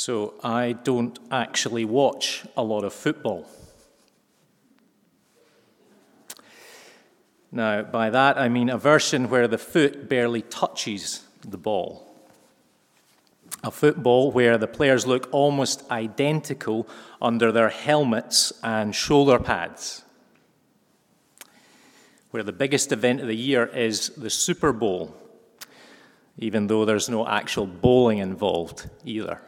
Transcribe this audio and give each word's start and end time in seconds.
So 0.00 0.32
I 0.42 0.72
don't 0.72 1.18
actually 1.30 1.84
watch 1.84 2.46
a 2.56 2.62
lot 2.62 2.84
of 2.84 2.94
football. 2.94 3.46
Now, 7.52 7.82
by 7.82 8.08
that 8.08 8.38
I 8.38 8.48
mean 8.48 8.70
a 8.70 8.78
version 8.78 9.28
where 9.28 9.46
the 9.46 9.58
foot 9.58 10.08
barely 10.08 10.40
touches 10.40 11.26
the 11.46 11.58
ball. 11.58 12.10
A 13.62 13.70
football 13.70 14.32
where 14.32 14.56
the 14.56 14.66
players 14.66 15.06
look 15.06 15.28
almost 15.32 15.84
identical 15.90 16.88
under 17.20 17.52
their 17.52 17.68
helmets 17.68 18.54
and 18.62 18.94
shoulder 18.94 19.38
pads. 19.38 20.02
Where 22.30 22.42
the 22.42 22.54
biggest 22.54 22.90
event 22.90 23.20
of 23.20 23.26
the 23.26 23.36
year 23.36 23.66
is 23.66 24.08
the 24.16 24.30
Super 24.30 24.72
Bowl, 24.72 25.14
even 26.38 26.68
though 26.68 26.86
there's 26.86 27.10
no 27.10 27.28
actual 27.28 27.66
bowling 27.66 28.16
involved 28.16 28.88
either. 29.04 29.42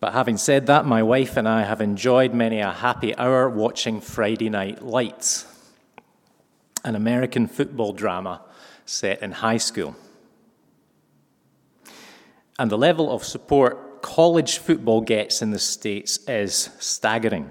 But 0.00 0.12
having 0.12 0.36
said 0.36 0.66
that, 0.66 0.86
my 0.86 1.02
wife 1.02 1.36
and 1.36 1.48
I 1.48 1.62
have 1.64 1.80
enjoyed 1.80 2.32
many 2.32 2.60
a 2.60 2.72
happy 2.72 3.16
hour 3.16 3.48
watching 3.48 4.00
Friday 4.00 4.48
Night 4.48 4.82
Lights, 4.82 5.46
an 6.84 6.94
American 6.94 7.48
football 7.48 7.92
drama 7.92 8.42
set 8.86 9.22
in 9.22 9.32
high 9.32 9.56
school. 9.56 9.96
And 12.58 12.70
the 12.70 12.78
level 12.78 13.10
of 13.10 13.24
support 13.24 14.02
college 14.02 14.58
football 14.58 15.00
gets 15.00 15.42
in 15.42 15.50
the 15.50 15.58
States 15.58 16.18
is 16.28 16.70
staggering. 16.78 17.50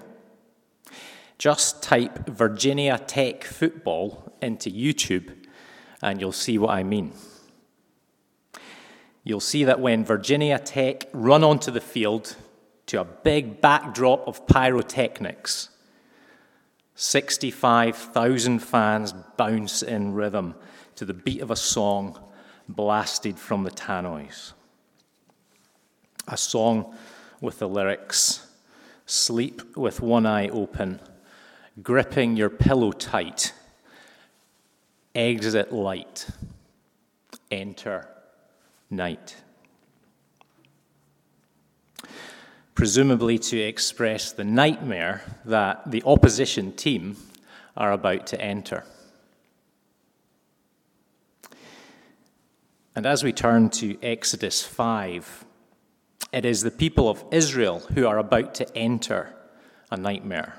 Just 1.37 1.83
type 1.83 2.27
Virginia 2.27 2.97
Tech 2.97 3.43
football 3.43 4.33
into 4.41 4.69
YouTube 4.69 5.33
and 6.01 6.19
you'll 6.21 6.31
see 6.31 6.57
what 6.57 6.71
I 6.71 6.83
mean 6.83 7.13
you'll 9.27 9.41
see 9.41 9.65
that 9.65 9.81
when 9.81 10.05
Virginia 10.05 10.57
Tech 10.57 11.03
run 11.11 11.43
onto 11.43 11.69
the 11.69 11.81
field 11.81 12.37
to 12.85 13.01
a 13.01 13.03
big 13.03 13.59
backdrop 13.59 14.25
of 14.25 14.47
pyrotechnics, 14.47 15.69
65,000 16.95 18.59
fans 18.59 19.13
bounce 19.35 19.83
in 19.83 20.13
rhythm 20.13 20.55
to 20.95 21.03
the 21.03 21.13
beat 21.13 21.41
of 21.41 21.51
a 21.51 21.57
song 21.57 22.17
blasted 22.69 23.37
from 23.37 23.63
the 23.63 23.71
tannoys. 23.71 24.53
A 26.29 26.37
song 26.37 26.95
with 27.41 27.59
the 27.59 27.67
lyrics 27.67 28.47
Sleep 29.09 29.77
with 29.77 30.01
one 30.01 30.25
eye 30.25 30.49
open, 30.49 30.99
gripping 31.81 32.35
your 32.35 32.49
pillow 32.49 32.91
tight, 32.91 33.53
exit 35.15 35.71
light, 35.71 36.27
enter 37.49 38.09
night. 38.89 39.35
Presumably 42.75 43.39
to 43.39 43.59
express 43.59 44.31
the 44.31 44.43
nightmare 44.43 45.23
that 45.45 45.89
the 45.89 46.03
opposition 46.05 46.71
team 46.71 47.17
are 47.75 47.91
about 47.91 48.27
to 48.27 48.41
enter. 48.41 48.83
And 52.95 53.05
as 53.05 53.23
we 53.23 53.31
turn 53.31 53.69
to 53.71 53.97
Exodus 54.01 54.63
5, 54.63 55.45
it 56.31 56.45
is 56.45 56.63
the 56.63 56.71
people 56.71 57.09
of 57.09 57.23
Israel 57.31 57.79
who 57.93 58.07
are 58.07 58.17
about 58.17 58.55
to 58.55 58.77
enter 58.77 59.35
a 59.91 59.97
nightmare. 59.97 60.55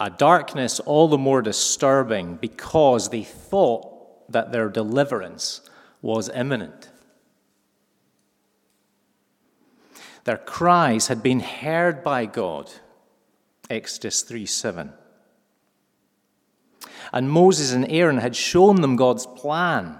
A 0.00 0.10
darkness 0.10 0.80
all 0.80 1.08
the 1.08 1.18
more 1.18 1.42
disturbing 1.42 2.36
because 2.36 3.10
they 3.10 3.22
thought 3.22 3.91
that 4.28 4.52
their 4.52 4.68
deliverance 4.68 5.60
was 6.00 6.28
imminent. 6.30 6.90
Their 10.24 10.38
cries 10.38 11.08
had 11.08 11.22
been 11.22 11.40
heard 11.40 12.04
by 12.04 12.26
God. 12.26 12.70
Exodus 13.68 14.22
3 14.22 14.46
7. 14.46 14.92
And 17.12 17.30
Moses 17.30 17.72
and 17.72 17.86
Aaron 17.90 18.18
had 18.18 18.36
shown 18.36 18.80
them 18.80 18.96
God's 18.96 19.26
plan, 19.26 19.98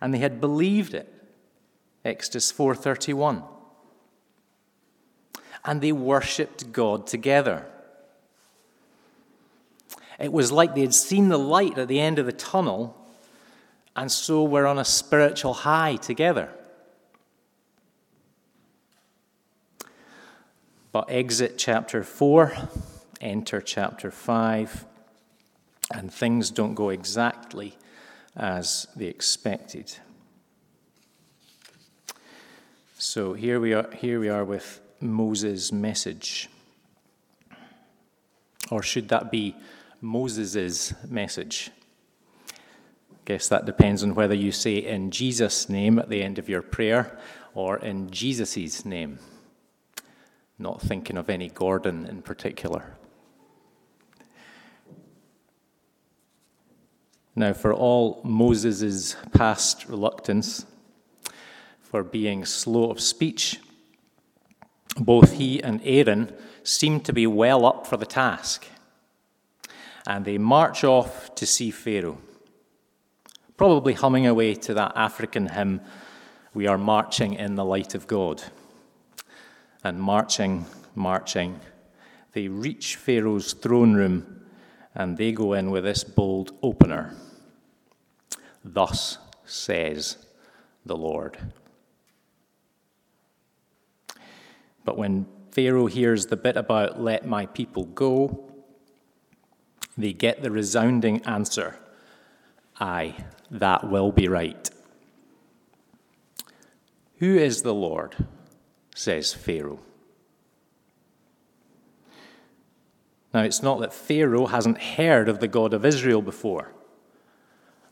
and 0.00 0.12
they 0.12 0.18
had 0.18 0.40
believed 0.40 0.94
it. 0.94 1.12
Exodus 2.04 2.50
4:31. 2.50 3.44
And 5.64 5.80
they 5.80 5.92
worshipped 5.92 6.72
God 6.72 7.06
together. 7.06 7.66
It 10.18 10.32
was 10.32 10.50
like 10.50 10.74
they 10.74 10.80
had 10.80 10.94
seen 10.94 11.28
the 11.28 11.38
light 11.38 11.78
at 11.78 11.88
the 11.88 12.00
end 12.00 12.18
of 12.18 12.26
the 12.26 12.32
tunnel 12.32 12.96
and 13.98 14.12
so 14.12 14.44
we're 14.44 14.64
on 14.64 14.78
a 14.78 14.84
spiritual 14.84 15.52
high 15.52 15.96
together. 15.96 16.48
But 20.92 21.06
exit 21.10 21.58
chapter 21.58 22.04
4, 22.04 22.52
enter 23.20 23.60
chapter 23.60 24.12
5, 24.12 24.84
and 25.92 26.14
things 26.14 26.52
don't 26.52 26.74
go 26.74 26.90
exactly 26.90 27.76
as 28.36 28.86
they 28.94 29.06
expected. 29.06 29.92
So 32.98 33.32
here 33.32 33.58
we 33.58 33.74
are, 33.74 33.90
here 33.96 34.20
we 34.20 34.28
are 34.28 34.44
with 34.44 34.80
Moses' 35.00 35.72
message. 35.72 36.48
Or 38.70 38.80
should 38.80 39.08
that 39.08 39.32
be 39.32 39.56
Moses' 40.00 40.94
message? 41.04 41.72
Guess 43.28 43.46
that 43.46 43.66
depends 43.66 44.02
on 44.02 44.14
whether 44.14 44.34
you 44.34 44.50
say 44.50 44.78
in 44.78 45.10
Jesus' 45.10 45.68
name 45.68 45.98
at 45.98 46.08
the 46.08 46.22
end 46.22 46.38
of 46.38 46.48
your 46.48 46.62
prayer 46.62 47.18
or 47.52 47.76
in 47.76 48.08
Jesus' 48.10 48.86
name. 48.86 49.18
Not 50.58 50.80
thinking 50.80 51.18
of 51.18 51.28
any 51.28 51.50
Gordon 51.50 52.06
in 52.06 52.22
particular. 52.22 52.96
Now, 57.36 57.52
for 57.52 57.70
all 57.70 58.22
Moses' 58.24 59.14
past 59.34 59.86
reluctance 59.90 60.64
for 61.82 62.02
being 62.02 62.46
slow 62.46 62.90
of 62.90 62.98
speech, 62.98 63.60
both 64.96 65.34
he 65.34 65.62
and 65.62 65.82
Aaron 65.84 66.32
seem 66.62 67.00
to 67.00 67.12
be 67.12 67.26
well 67.26 67.66
up 67.66 67.86
for 67.86 67.98
the 67.98 68.06
task. 68.06 68.66
And 70.06 70.24
they 70.24 70.38
march 70.38 70.82
off 70.82 71.34
to 71.34 71.44
see 71.44 71.70
Pharaoh 71.70 72.16
probably 73.58 73.92
humming 73.92 74.26
away 74.26 74.54
to 74.54 74.72
that 74.72 74.92
African 74.94 75.48
hymn, 75.48 75.82
We 76.54 76.66
Are 76.66 76.78
Marching 76.78 77.34
in 77.34 77.56
the 77.56 77.64
Light 77.64 77.94
of 77.94 78.06
God. 78.06 78.42
And 79.84 80.00
marching, 80.00 80.64
marching, 80.94 81.60
they 82.32 82.48
reach 82.48 82.96
Pharaoh's 82.96 83.52
throne 83.52 83.94
room 83.94 84.42
and 84.94 85.18
they 85.18 85.32
go 85.32 85.52
in 85.52 85.70
with 85.70 85.84
this 85.84 86.04
bold 86.04 86.52
opener 86.62 87.14
Thus 88.64 89.18
says 89.44 90.18
the 90.84 90.96
Lord. 90.96 91.38
But 94.84 94.98
when 94.98 95.26
Pharaoh 95.52 95.86
hears 95.86 96.26
the 96.26 96.36
bit 96.36 96.56
about 96.56 97.00
let 97.00 97.26
my 97.26 97.46
people 97.46 97.84
go, 97.84 98.50
they 99.96 100.12
get 100.12 100.42
the 100.42 100.50
resounding 100.50 101.24
answer 101.24 101.76
Aye, 102.80 103.16
that 103.50 103.88
will 103.90 104.12
be 104.12 104.28
right. 104.28 104.70
Who 107.18 107.36
is 107.36 107.62
the 107.62 107.74
Lord? 107.74 108.14
says 108.94 109.32
Pharaoh. 109.32 109.78
Now, 113.32 113.42
it's 113.42 113.62
not 113.62 113.80
that 113.80 113.92
Pharaoh 113.92 114.46
hasn't 114.46 114.82
heard 114.82 115.28
of 115.28 115.38
the 115.38 115.48
God 115.48 115.72
of 115.72 115.84
Israel 115.84 116.22
before, 116.22 116.72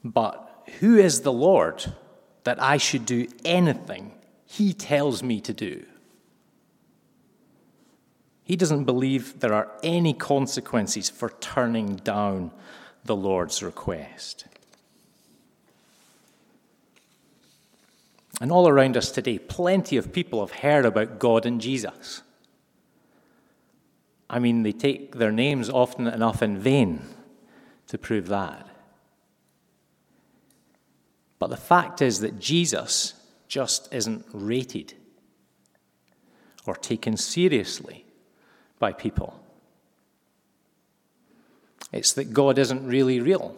but 0.02 0.66
who 0.80 0.96
is 0.96 1.20
the 1.20 1.32
Lord 1.32 1.92
that 2.44 2.60
I 2.60 2.76
should 2.76 3.06
do 3.06 3.28
anything 3.44 4.12
he 4.46 4.72
tells 4.72 5.22
me 5.22 5.40
to 5.42 5.52
do? 5.52 5.84
He 8.42 8.56
doesn't 8.56 8.84
believe 8.84 9.40
there 9.40 9.54
are 9.54 9.72
any 9.82 10.12
consequences 10.12 11.10
for 11.10 11.30
turning 11.40 11.96
down 11.96 12.52
the 13.04 13.16
Lord's 13.16 13.62
request. 13.62 14.46
And 18.40 18.52
all 18.52 18.68
around 18.68 18.96
us 18.96 19.10
today, 19.10 19.38
plenty 19.38 19.96
of 19.96 20.12
people 20.12 20.40
have 20.40 20.58
heard 20.58 20.84
about 20.84 21.18
God 21.18 21.46
and 21.46 21.60
Jesus. 21.60 22.22
I 24.28 24.38
mean, 24.38 24.62
they 24.62 24.72
take 24.72 25.16
their 25.16 25.32
names 25.32 25.70
often 25.70 26.06
enough 26.06 26.42
in 26.42 26.58
vain 26.58 27.00
to 27.86 27.96
prove 27.96 28.28
that. 28.28 28.66
But 31.38 31.50
the 31.50 31.56
fact 31.56 32.02
is 32.02 32.20
that 32.20 32.38
Jesus 32.38 33.14
just 33.48 33.92
isn't 33.92 34.26
rated 34.32 34.94
or 36.66 36.74
taken 36.74 37.16
seriously 37.16 38.04
by 38.78 38.92
people. 38.92 39.40
It's 41.92 42.12
that 42.14 42.32
God 42.32 42.58
isn't 42.58 42.86
really 42.86 43.20
real. 43.20 43.54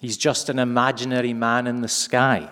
He's 0.00 0.16
just 0.16 0.48
an 0.48 0.58
imaginary 0.58 1.32
man 1.32 1.66
in 1.66 1.80
the 1.80 1.88
sky, 1.88 2.50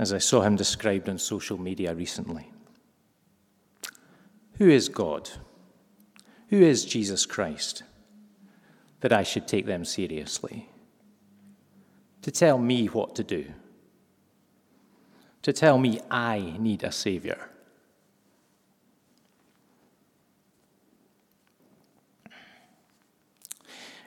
as 0.00 0.14
I 0.14 0.18
saw 0.18 0.40
him 0.40 0.56
described 0.56 1.10
on 1.10 1.18
social 1.18 1.60
media 1.60 1.94
recently. 1.94 2.50
Who 4.56 4.66
is 4.66 4.88
God? 4.88 5.28
Who 6.48 6.56
is 6.56 6.86
Jesus 6.86 7.26
Christ? 7.26 7.82
That 9.00 9.12
I 9.12 9.22
should 9.22 9.46
take 9.46 9.66
them 9.66 9.84
seriously. 9.84 10.70
To 12.22 12.30
tell 12.30 12.56
me 12.56 12.86
what 12.86 13.14
to 13.16 13.22
do. 13.22 13.52
To 15.42 15.52
tell 15.52 15.76
me 15.76 16.00
I 16.10 16.56
need 16.58 16.82
a 16.82 16.92
Savior. 16.92 17.50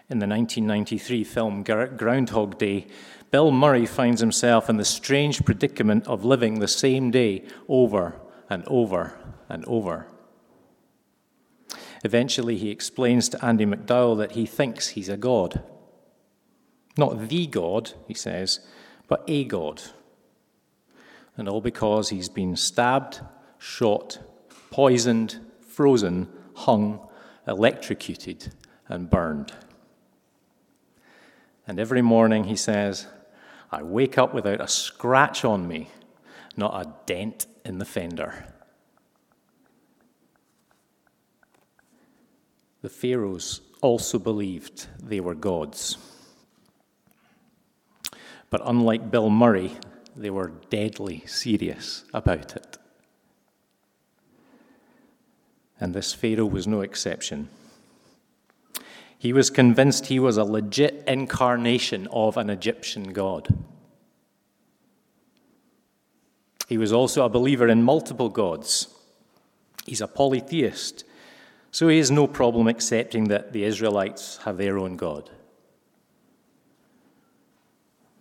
In 0.10 0.18
the 0.18 0.28
1993 0.28 1.24
film 1.24 1.62
Groundhog 1.62 2.58
Day, 2.58 2.88
Bill 3.34 3.50
Murray 3.50 3.88
finds 3.88 4.22
himself 4.22 4.70
in 4.70 4.78
the 4.78 4.86
strange 4.86 5.44
predicament 5.44 6.06
of 6.06 6.24
living 6.24 6.60
the 6.60 6.68
same 6.68 7.10
day 7.10 7.44
over 7.68 8.22
and 8.48 8.64
over 8.68 9.18
and 9.50 9.66
over. 9.66 10.06
Eventually, 12.04 12.58
he 12.58 12.70
explains 12.70 13.28
to 13.30 13.44
Andie 13.44 13.66
MacDowell 13.66 14.20
that 14.20 14.34
he 14.34 14.46
thinks 14.46 14.90
he's 14.90 15.10
a 15.10 15.18
god. 15.18 15.64
Not 16.96 17.28
the 17.28 17.48
God, 17.48 17.94
he 18.08 18.14
says, 18.14 18.60
but 19.08 19.24
a 19.28 19.46
God. 19.46 19.82
And 21.36 21.50
all 21.50 21.60
because 21.60 22.10
he's 22.10 22.30
been 22.30 22.56
stabbed, 22.56 23.20
shot, 23.58 24.20
poisoned, 24.70 25.40
frozen, 25.60 26.30
hung, 26.54 27.00
electrocuted, 27.48 28.54
and 28.88 29.10
burned. 29.10 29.54
And 31.66 31.80
every 31.80 32.04
morning, 32.04 32.44
he 32.44 32.56
says, 32.56 33.08
I 33.74 33.82
wake 33.82 34.20
up 34.20 34.36
without 34.36 34.62
a 34.62 34.68
scratch 34.68 35.44
on 35.44 35.68
me, 35.68 35.90
not 36.56 36.80
a 36.80 36.94
dent 37.08 37.48
in 37.66 37.80
the 37.80 37.86
fender. 37.86 38.46
The 42.84 42.90
Pharaohs 42.90 43.62
also 43.82 44.20
believed 44.20 44.88
they 45.02 45.20
were 45.20 45.34
gods. 45.34 45.98
But 48.52 48.62
unlike 48.64 49.10
Bill 49.10 49.32
Murray, 49.32 49.78
they 50.16 50.30
were 50.30 50.52
deadly 50.70 51.24
serious 51.26 52.06
about 52.14 52.56
it. 52.56 52.78
And 55.80 55.96
this 55.96 56.14
Pharaoh 56.14 56.46
was 56.46 56.68
no 56.68 56.82
exception. 56.82 57.50
He 59.24 59.32
was 59.32 59.50
convinced 59.50 60.08
he 60.08 60.20
was 60.20 60.36
a 60.36 60.44
legit 60.44 61.02
incarnation 61.08 62.10
of 62.12 62.36
an 62.36 62.50
Egyptian 62.50 63.14
god. 63.14 63.48
He 66.68 66.78
was 66.78 66.92
also 66.92 67.24
a 67.24 67.30
believer 67.30 67.70
in 67.70 67.84
multiple 67.84 68.28
gods. 68.28 68.90
He's 69.86 70.02
a 70.02 70.10
polytheist, 70.10 71.06
so 71.72 71.88
he 71.88 72.00
has 72.00 72.12
no 72.12 72.28
problem 72.28 72.68
accepting 72.68 73.30
that 73.30 73.54
the 73.54 73.64
Israelites 73.64 74.40
have 74.44 74.58
their 74.58 74.78
own 74.78 74.98
God. 74.98 75.30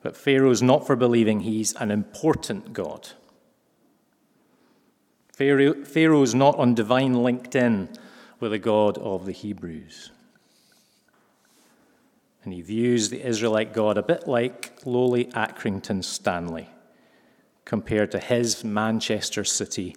But 0.03 0.17
Pharaoh's 0.17 0.63
not 0.63 0.87
for 0.87 0.95
believing 0.95 1.41
he's 1.41 1.75
an 1.75 1.91
important 1.91 2.73
God. 2.73 3.09
Pharaoh's 5.33 6.35
not 6.37 6.55
on 6.55 6.77
divine 6.77 7.15
LinkedIn 7.15 7.99
with 8.39 8.53
the 8.53 8.61
God 8.61 8.99
of 8.99 9.27
the 9.27 9.33
Hebrews. 9.33 10.13
And 12.45 12.53
he 12.53 12.61
views 12.61 13.09
the 13.09 13.25
Israelite 13.25 13.73
God 13.73 13.97
a 13.97 14.03
bit 14.03 14.27
like 14.27 14.73
lowly 14.85 15.27
Accrington 15.27 16.03
Stanley 16.03 16.69
compared 17.65 18.11
to 18.11 18.19
his 18.19 18.65
Manchester 18.65 19.45
City 19.45 19.95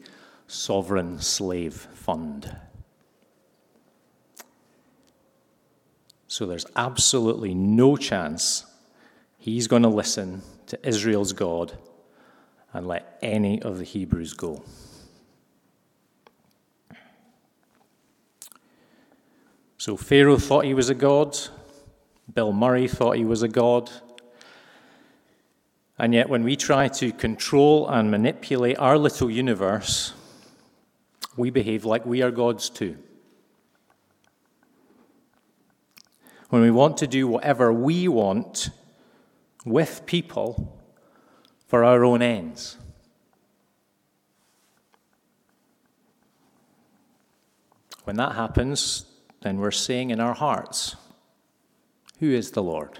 sovereign 0.47 1.19
slave 1.19 1.73
fund. 1.73 2.55
So 6.27 6.45
there's 6.45 6.65
absolutely 6.75 7.53
no 7.53 7.97
chance 7.97 8.65
he's 9.39 9.67
going 9.67 9.83
to 9.83 9.89
listen 9.89 10.41
to 10.67 10.87
Israel's 10.87 11.33
God 11.33 11.77
and 12.73 12.87
let 12.87 13.17
any 13.21 13.61
of 13.61 13.77
the 13.77 13.85
Hebrews 13.85 14.33
go. 14.33 14.63
So 19.77 19.95
Pharaoh 19.95 20.37
thought 20.37 20.65
he 20.65 20.73
was 20.73 20.89
a 20.89 20.95
god. 20.95 21.37
Bill 22.35 22.51
Murray 22.51 22.89
thought 22.89 23.15
he 23.15 23.23
was 23.23 23.43
a 23.43 23.47
god. 23.47 23.89
And 25.97 26.13
yet, 26.13 26.27
when 26.27 26.43
we 26.43 26.57
try 26.57 26.89
to 26.89 27.13
control 27.13 27.87
and 27.87 28.11
manipulate 28.11 28.77
our 28.77 28.97
little 28.97 29.31
universe, 29.31 30.13
we 31.37 31.49
behave 31.49 31.85
like 31.85 32.05
we 32.05 32.21
are 32.21 32.31
gods 32.31 32.69
too. 32.69 32.97
When 36.49 36.61
we 36.61 36.71
want 36.71 36.97
to 36.97 37.07
do 37.07 37.25
whatever 37.25 37.71
we 37.71 38.09
want 38.09 38.69
with 39.65 40.05
people 40.05 40.77
for 41.67 41.85
our 41.85 42.03
own 42.03 42.21
ends. 42.21 42.77
When 48.03 48.17
that 48.17 48.35
happens, 48.35 49.05
then 49.41 49.57
we're 49.57 49.71
saying 49.71 50.09
in 50.09 50.19
our 50.19 50.33
hearts, 50.33 50.97
who 52.19 52.31
is 52.31 52.51
the 52.51 52.63
Lord? 52.63 52.99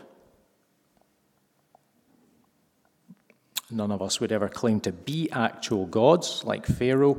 None 3.72 3.92
of 3.92 4.02
us 4.02 4.20
would 4.20 4.32
ever 4.32 4.48
claim 4.48 4.80
to 4.82 4.92
be 4.92 5.30
actual 5.32 5.86
gods 5.86 6.44
like 6.46 6.66
Pharaoh, 6.66 7.18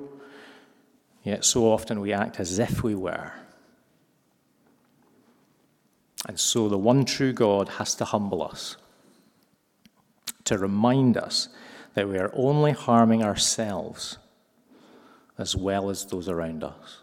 yet 1.25 1.45
so 1.45 1.65
often 1.65 2.01
we 2.01 2.13
act 2.13 2.39
as 2.39 2.59
if 2.59 2.83
we 2.83 2.95
were. 2.95 3.33
And 6.29 6.39
so 6.39 6.69
the 6.69 6.79
one 6.79 7.05
true 7.05 7.33
God 7.33 7.69
has 7.71 7.95
to 7.97 8.05
humble 8.05 8.43
us, 8.43 8.77
to 10.45 10.59
remind 10.59 11.17
us 11.17 11.49
that 11.95 12.09
we 12.09 12.19
are 12.19 12.31
only 12.35 12.73
harming 12.73 13.25
ourselves 13.25 14.19
as 15.39 15.57
well 15.57 15.91
as 15.91 16.07
those 16.07 16.29
around 16.29 16.65
us. 16.65 17.03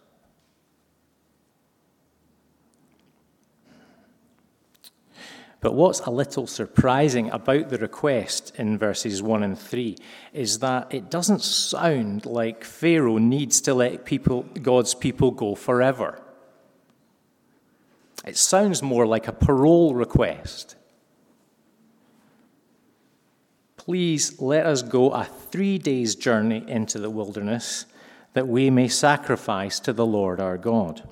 But 5.63 5.75
what's 5.75 6.01
a 6.01 6.11
little 6.11 6.45
surprising 6.45 7.31
about 7.31 7.69
the 7.69 7.77
request 7.77 8.53
in 8.57 8.77
verses 8.77 9.23
1 9.23 9.43
and 9.43 9.57
3 9.57 9.95
is 10.33 10.59
that 10.59 10.93
it 10.93 11.09
doesn't 11.09 11.41
sound 11.41 12.25
like 12.25 12.65
Pharaoh 12.65 13.17
needs 13.17 13.61
to 13.61 13.73
let 13.73 14.03
people, 14.03 14.43
God's 14.61 14.93
people 14.93 15.31
go 15.31 15.55
forever. 15.55 16.21
It 18.27 18.35
sounds 18.35 18.83
more 18.83 19.07
like 19.07 19.29
a 19.29 19.31
parole 19.31 19.95
request. 19.95 20.75
Please 23.77 24.41
let 24.41 24.65
us 24.65 24.81
go 24.81 25.11
a 25.11 25.23
three 25.23 25.77
days 25.77 26.15
journey 26.15 26.65
into 26.67 26.99
the 26.99 27.09
wilderness 27.09 27.85
that 28.33 28.49
we 28.49 28.69
may 28.69 28.89
sacrifice 28.89 29.79
to 29.79 29.93
the 29.93 30.05
Lord 30.05 30.41
our 30.41 30.57
God. 30.57 31.07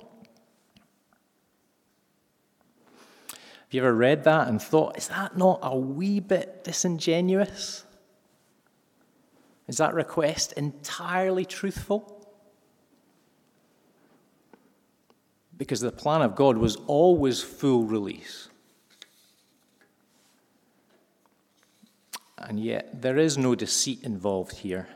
Have 3.72 3.76
you 3.76 3.84
ever 3.84 3.94
read 3.94 4.24
that 4.24 4.48
and 4.48 4.60
thought, 4.60 4.98
is 4.98 5.08
that 5.08 5.38
not 5.38 5.60
a 5.62 5.74
wee 5.74 6.20
bit 6.20 6.62
disingenuous? 6.62 7.86
Is 9.66 9.78
that 9.78 9.94
request 9.94 10.52
entirely 10.58 11.46
truthful? 11.46 12.28
Because 15.56 15.80
the 15.80 15.90
plan 15.90 16.20
of 16.20 16.34
God 16.34 16.58
was 16.58 16.76
always 16.86 17.42
full 17.42 17.84
release. 17.84 18.50
And 22.36 22.60
yet, 22.60 23.00
there 23.00 23.16
is 23.16 23.38
no 23.38 23.54
deceit 23.54 24.00
involved 24.02 24.56
here. 24.56 24.86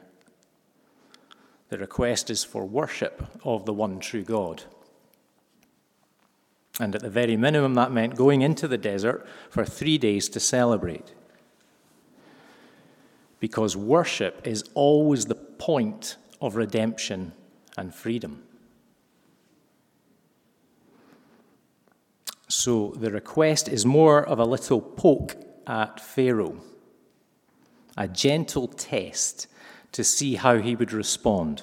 The 1.70 1.78
request 1.78 2.28
is 2.28 2.44
for 2.44 2.66
worship 2.66 3.26
of 3.42 3.64
the 3.64 3.72
one 3.72 4.00
true 4.00 4.22
God. 4.22 4.64
And 6.78 6.94
at 6.94 7.02
the 7.02 7.10
very 7.10 7.36
minimum, 7.36 7.74
that 7.74 7.92
meant 7.92 8.16
going 8.16 8.42
into 8.42 8.68
the 8.68 8.78
desert 8.78 9.26
for 9.48 9.64
three 9.64 9.96
days 9.98 10.28
to 10.30 10.40
celebrate. 10.40 11.14
Because 13.40 13.76
worship 13.76 14.46
is 14.46 14.64
always 14.74 15.26
the 15.26 15.34
point 15.34 16.16
of 16.40 16.56
redemption 16.56 17.32
and 17.76 17.94
freedom. 17.94 18.42
So 22.48 22.94
the 22.96 23.10
request 23.10 23.68
is 23.68 23.84
more 23.84 24.24
of 24.24 24.38
a 24.38 24.44
little 24.44 24.80
poke 24.80 25.36
at 25.66 25.98
Pharaoh, 25.98 26.60
a 27.96 28.06
gentle 28.06 28.68
test 28.68 29.48
to 29.92 30.04
see 30.04 30.36
how 30.36 30.58
he 30.58 30.76
would 30.76 30.92
respond. 30.92 31.62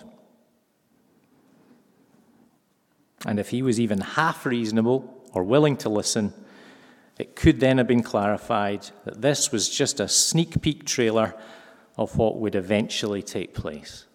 And 3.25 3.39
if 3.39 3.49
he 3.49 3.61
was 3.61 3.79
even 3.79 4.01
half 4.01 4.45
reasonable 4.45 5.21
or 5.33 5.43
willing 5.43 5.77
to 5.77 5.89
listen, 5.89 6.33
it 7.17 7.35
could 7.35 7.59
then 7.59 7.77
have 7.77 7.87
been 7.87 8.03
clarified 8.03 8.89
that 9.05 9.21
this 9.21 9.51
was 9.51 9.69
just 9.69 9.99
a 9.99 10.07
sneak 10.07 10.61
peek 10.61 10.85
trailer 10.85 11.35
of 11.97 12.17
what 12.17 12.39
would 12.39 12.55
eventually 12.55 13.21
take 13.21 13.53
place, 13.53 14.05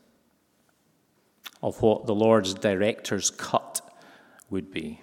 of 1.63 1.81
what 1.81 2.07
the 2.07 2.15
Lord's 2.15 2.55
director's 2.55 3.31
cut 3.31 3.81
would 4.51 4.71
be. 4.73 5.01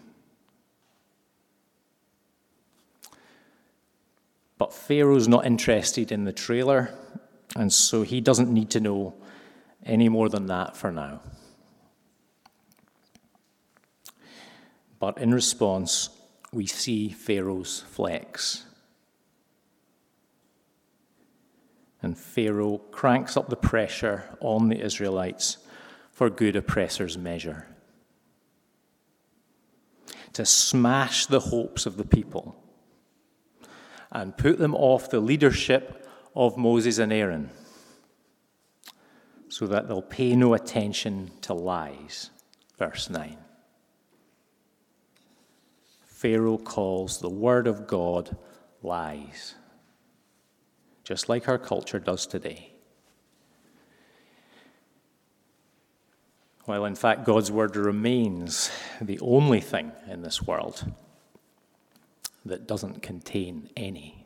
But 4.58 4.74
Pharaoh's 4.74 5.28
not 5.28 5.46
interested 5.46 6.12
in 6.12 6.24
the 6.24 6.34
trailer, 6.34 6.94
and 7.56 7.72
so 7.72 8.04
he 8.04 8.22
doesn't 8.22 8.52
need 8.52 8.70
to 8.72 8.80
know 8.80 9.14
any 9.86 10.10
more 10.10 10.30
than 10.30 10.48
that 10.48 10.76
for 10.76 10.92
now. 10.92 11.22
But 15.06 15.20
in 15.20 15.32
response, 15.36 16.10
we 16.52 16.66
see 16.66 17.10
Pharaoh's 17.10 17.82
flex. 17.92 18.64
And 22.02 22.18
Pharaoh 22.18 22.80
cranks 22.90 23.38
up 23.38 23.48
the 23.48 23.56
pressure 23.56 24.24
on 24.40 24.70
the 24.70 24.84
Israelites 24.84 25.58
for 26.10 26.32
good 26.32 26.56
oppressors' 26.56 27.20
measure. 27.20 27.68
To 30.34 30.44
smash 30.44 31.28
the 31.28 31.40
hopes 31.40 31.86
of 31.86 31.98
the 31.98 32.06
people 32.06 32.56
and 34.12 34.36
put 34.36 34.58
them 34.58 34.74
off 34.74 35.12
the 35.12 35.20
leadership 35.20 36.10
of 36.36 36.58
Moses 36.58 36.98
and 36.98 37.14
Aaron 37.14 37.52
so 39.50 39.68
that 39.68 39.88
they'll 39.88 40.02
pay 40.02 40.36
no 40.36 40.56
attention 40.56 41.30
to 41.42 41.54
lies. 41.54 42.32
Verse 42.80 43.08
9. 43.08 43.45
Pharaoh 46.26 46.58
calls 46.58 47.20
the 47.20 47.30
word 47.30 47.68
of 47.68 47.86
God 47.86 48.36
lies, 48.82 49.54
just 51.04 51.30
like 51.30 51.48
our 51.48 51.60
culture 51.60 52.00
does 52.00 52.26
today. 52.26 52.74
While 56.64 56.86
in 56.86 56.96
fact 56.96 57.26
God's 57.26 57.52
word 57.52 57.76
remains 57.76 58.72
the 59.00 59.20
only 59.20 59.62
thing 59.62 59.92
in 60.10 60.24
this 60.24 60.42
world 60.42 60.92
that 62.44 62.66
doesn't 62.66 63.04
contain 63.04 63.70
any. 63.78 64.25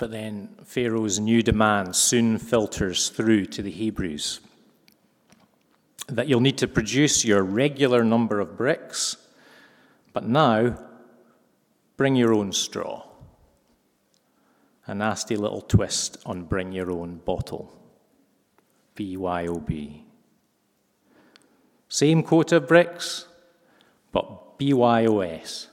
But 0.00 0.12
then 0.12 0.48
Pharaoh's 0.64 1.20
new 1.20 1.42
demand 1.42 1.94
soon 1.94 2.38
filters 2.38 3.10
through 3.10 3.44
to 3.46 3.60
the 3.60 3.70
Hebrews 3.70 4.40
that 6.08 6.26
you'll 6.26 6.40
need 6.40 6.56
to 6.56 6.66
produce 6.66 7.22
your 7.22 7.42
regular 7.42 8.02
number 8.02 8.40
of 8.40 8.56
bricks, 8.56 9.18
but 10.14 10.24
now 10.26 10.78
bring 11.98 12.16
your 12.16 12.32
own 12.32 12.50
straw. 12.52 13.06
A 14.86 14.94
nasty 14.94 15.36
little 15.36 15.60
twist 15.60 16.16
on 16.24 16.44
bring 16.44 16.72
your 16.72 16.90
own 16.90 17.16
bottle. 17.26 17.70
BYOB. 18.96 20.00
Same 21.90 22.22
quota 22.22 22.56
of 22.56 22.66
bricks, 22.66 23.26
but 24.12 24.58
BYOS. 24.58 25.66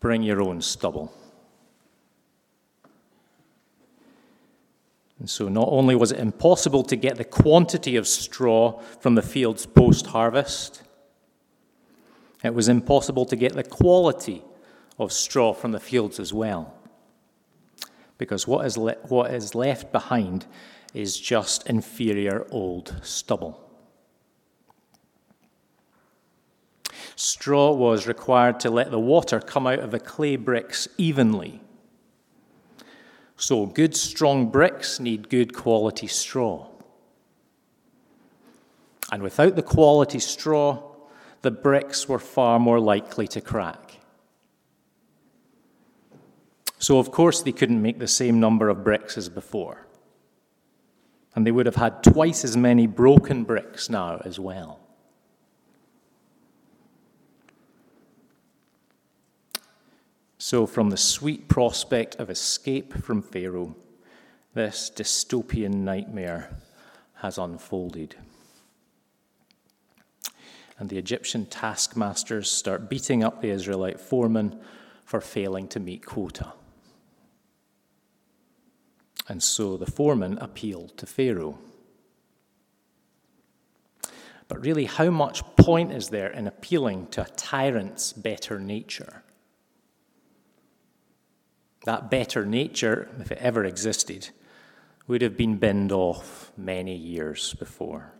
Bring 0.00 0.22
your 0.22 0.40
own 0.40 0.62
stubble. 0.62 1.12
And 5.22 5.30
so, 5.30 5.48
not 5.48 5.68
only 5.70 5.94
was 5.94 6.10
it 6.10 6.18
impossible 6.18 6.82
to 6.82 6.96
get 6.96 7.16
the 7.16 7.22
quantity 7.22 7.94
of 7.94 8.08
straw 8.08 8.80
from 8.98 9.14
the 9.14 9.22
fields 9.22 9.66
post 9.66 10.06
harvest, 10.06 10.82
it 12.42 12.52
was 12.52 12.66
impossible 12.66 13.24
to 13.26 13.36
get 13.36 13.52
the 13.52 13.62
quality 13.62 14.42
of 14.98 15.12
straw 15.12 15.52
from 15.52 15.70
the 15.70 15.78
fields 15.78 16.18
as 16.18 16.32
well. 16.32 16.74
Because 18.18 18.48
what 18.48 18.66
is, 18.66 18.76
le- 18.76 18.96
what 19.02 19.32
is 19.32 19.54
left 19.54 19.92
behind 19.92 20.46
is 20.92 21.20
just 21.20 21.68
inferior 21.70 22.44
old 22.50 22.96
stubble. 23.00 23.60
Straw 27.14 27.70
was 27.70 28.08
required 28.08 28.58
to 28.58 28.70
let 28.70 28.90
the 28.90 28.98
water 28.98 29.38
come 29.38 29.68
out 29.68 29.78
of 29.78 29.92
the 29.92 30.00
clay 30.00 30.34
bricks 30.34 30.88
evenly 30.98 31.60
so, 33.42 33.66
good, 33.66 33.96
strong 33.96 34.50
bricks 34.50 35.00
need 35.00 35.28
good 35.28 35.52
quality 35.52 36.06
straw. 36.06 36.68
And 39.10 39.20
without 39.20 39.56
the 39.56 39.64
quality 39.64 40.20
straw, 40.20 40.80
the 41.40 41.50
bricks 41.50 42.08
were 42.08 42.20
far 42.20 42.60
more 42.60 42.78
likely 42.78 43.26
to 43.26 43.40
crack. 43.40 43.98
So, 46.78 47.00
of 47.00 47.10
course, 47.10 47.42
they 47.42 47.50
couldn't 47.50 47.82
make 47.82 47.98
the 47.98 48.06
same 48.06 48.38
number 48.38 48.68
of 48.68 48.84
bricks 48.84 49.18
as 49.18 49.28
before. 49.28 49.88
And 51.34 51.44
they 51.44 51.50
would 51.50 51.66
have 51.66 51.74
had 51.74 52.04
twice 52.04 52.44
as 52.44 52.56
many 52.56 52.86
broken 52.86 53.42
bricks 53.42 53.90
now 53.90 54.22
as 54.24 54.38
well. 54.38 54.78
So, 60.44 60.66
from 60.66 60.90
the 60.90 60.96
sweet 60.96 61.46
prospect 61.46 62.16
of 62.16 62.28
escape 62.28 62.94
from 62.94 63.22
Pharaoh, 63.22 63.76
this 64.54 64.90
dystopian 64.92 65.84
nightmare 65.84 66.58
has 67.18 67.38
unfolded. 67.38 68.16
And 70.80 70.88
the 70.88 70.98
Egyptian 70.98 71.46
taskmasters 71.46 72.50
start 72.50 72.90
beating 72.90 73.22
up 73.22 73.40
the 73.40 73.50
Israelite 73.50 74.00
foremen 74.00 74.58
for 75.04 75.20
failing 75.20 75.68
to 75.68 75.78
meet 75.78 76.04
quota. 76.04 76.54
And 79.28 79.40
so 79.40 79.76
the 79.76 79.88
foreman 79.88 80.38
appealed 80.38 80.98
to 80.98 81.06
Pharaoh. 81.06 81.56
But 84.48 84.60
really, 84.60 84.86
how 84.86 85.10
much 85.10 85.44
point 85.54 85.92
is 85.92 86.08
there 86.08 86.32
in 86.32 86.48
appealing 86.48 87.06
to 87.12 87.22
a 87.22 87.30
tyrant's 87.36 88.12
better 88.12 88.58
nature? 88.58 89.22
That 91.84 92.10
better 92.10 92.46
nature, 92.46 93.08
if 93.18 93.32
it 93.32 93.38
ever 93.38 93.64
existed, 93.64 94.30
would 95.06 95.22
have 95.22 95.36
been 95.36 95.56
binned 95.56 95.90
off 95.90 96.52
many 96.56 96.94
years 96.94 97.54
before. 97.54 98.12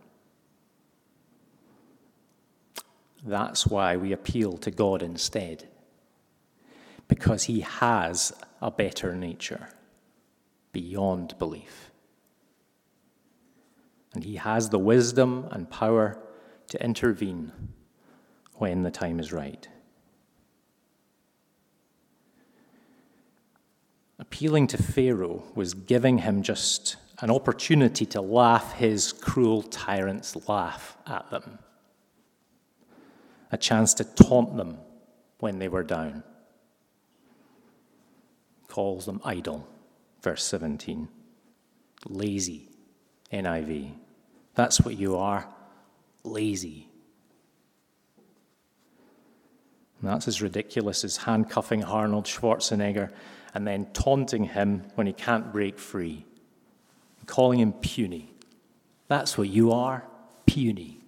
That's 3.25 3.66
why 3.66 3.97
we 3.97 4.12
appeal 4.12 4.57
to 4.59 4.71
God 4.71 5.02
instead, 5.02 5.69
because 7.07 7.45
He 7.45 7.61
has 7.61 8.33
a 8.61 8.71
better 8.71 9.14
nature 9.14 9.69
beyond 10.73 11.38
belief. 11.38 11.90
And 14.12 14.25
He 14.25 14.37
has 14.37 14.71
the 14.71 14.78
wisdom 14.78 15.47
and 15.52 15.71
power 15.71 16.19
to 16.69 16.85
intervene 16.85 17.52
when 18.54 18.83
the 18.83 18.90
time 18.90 19.21
is 19.21 19.33
right. 19.33 19.69
Appealing 24.32 24.66
to 24.68 24.82
Pharaoh 24.82 25.42
was 25.54 25.74
giving 25.74 26.16
him 26.16 26.42
just 26.42 26.96
an 27.20 27.30
opportunity 27.30 28.06
to 28.06 28.22
laugh 28.22 28.72
his 28.72 29.12
cruel 29.12 29.62
tyrant's 29.62 30.48
laugh 30.48 30.96
at 31.06 31.30
them, 31.30 31.58
a 33.52 33.58
chance 33.58 33.92
to 33.92 34.04
taunt 34.04 34.56
them 34.56 34.78
when 35.40 35.58
they 35.58 35.68
were 35.68 35.82
down. 35.82 36.24
Calls 38.68 39.04
them 39.04 39.20
idle, 39.22 39.68
verse 40.22 40.42
17. 40.44 41.08
Lazy, 42.06 42.70
NIV. 43.30 43.92
That's 44.54 44.80
what 44.80 44.96
you 44.96 45.18
are, 45.18 45.46
lazy. 46.24 46.88
And 50.00 50.08
that's 50.08 50.26
as 50.26 50.40
ridiculous 50.40 51.04
as 51.04 51.18
handcuffing 51.18 51.84
Arnold 51.84 52.24
Schwarzenegger 52.24 53.12
and 53.54 53.66
then 53.66 53.87
taunting 53.92 54.44
him 54.44 54.85
when 54.94 55.06
he 55.06 55.12
can't 55.12 55.52
break 55.52 55.78
free, 55.78 56.25
calling 57.26 57.61
him 57.61 57.73
puny. 57.73 58.32
That's 59.09 59.37
what 59.37 59.49
you 59.49 59.73
are 59.73 60.04
puny. 60.47 60.99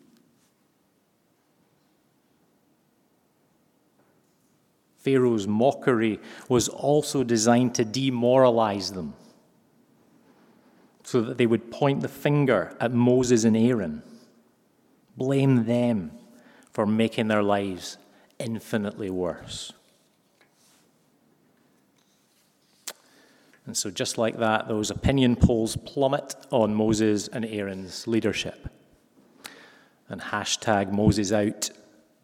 Pharaoh's 4.99 5.47
mockery 5.47 6.19
was 6.49 6.69
also 6.69 7.23
designed 7.23 7.75
to 7.75 7.85
demoralize 7.85 8.93
them 8.93 9.15
so 11.03 11.21
that 11.21 11.37
they 11.37 11.47
would 11.47 11.71
point 11.71 12.01
the 12.01 12.09
finger 12.09 12.75
at 12.81 12.91
Moses 12.91 13.45
and 13.45 13.55
Aaron, 13.55 14.03
blame 15.17 15.67
them 15.67 16.11
for 16.73 16.87
making 16.87 17.29
their 17.29 17.43
lives 17.43 17.99
infinitely 18.39 19.11
worse. 19.11 19.75
And 23.67 23.77
so, 23.77 23.91
just 23.91 24.19
like 24.19 24.39
that, 24.39 24.69
those 24.69 24.91
opinion 24.91 25.37
polls 25.37 25.77
plummet 25.77 26.35
on 26.51 26.75
Moses 26.75 27.29
and 27.29 27.45
Aaron's 27.47 28.07
leadership. 28.07 28.69
And 30.09 30.21
hashtag 30.21 30.93
Moses 30.93 31.33
out 31.33 31.71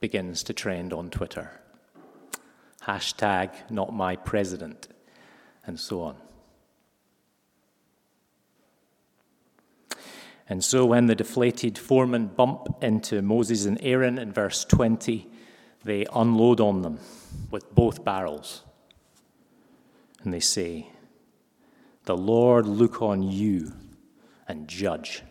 begins 0.01 0.43
to 0.45 0.53
trend 0.53 0.93
on 0.93 1.09
Twitter. 1.09 1.51
Hashtag 2.83 3.51
not 3.71 3.95
my 3.95 4.17
president, 4.17 4.89
and 5.67 5.81
so 5.81 6.03
on. 6.03 6.17
And 10.47 10.63
so, 10.63 10.85
when 10.85 11.07
the 11.07 11.15
deflated 11.15 11.79
foremen 11.79 12.27
bump 12.27 12.83
into 12.83 13.23
Moses 13.23 13.65
and 13.65 13.79
Aaron 13.83 14.19
in 14.19 14.33
verse 14.33 14.65
20, 14.65 15.27
they 15.85 16.05
unload 16.13 16.61
on 16.61 16.83
them 16.83 16.99
with 17.51 17.75
both 17.75 18.05
barrels. 18.05 18.63
And 20.23 20.35
they 20.35 20.41
say, 20.41 20.89
The 22.05 22.17
Lord 22.17 22.67
look 22.67 23.03
on 23.03 23.23
you 23.23 23.73
and 24.49 24.67
judge, 24.67 25.23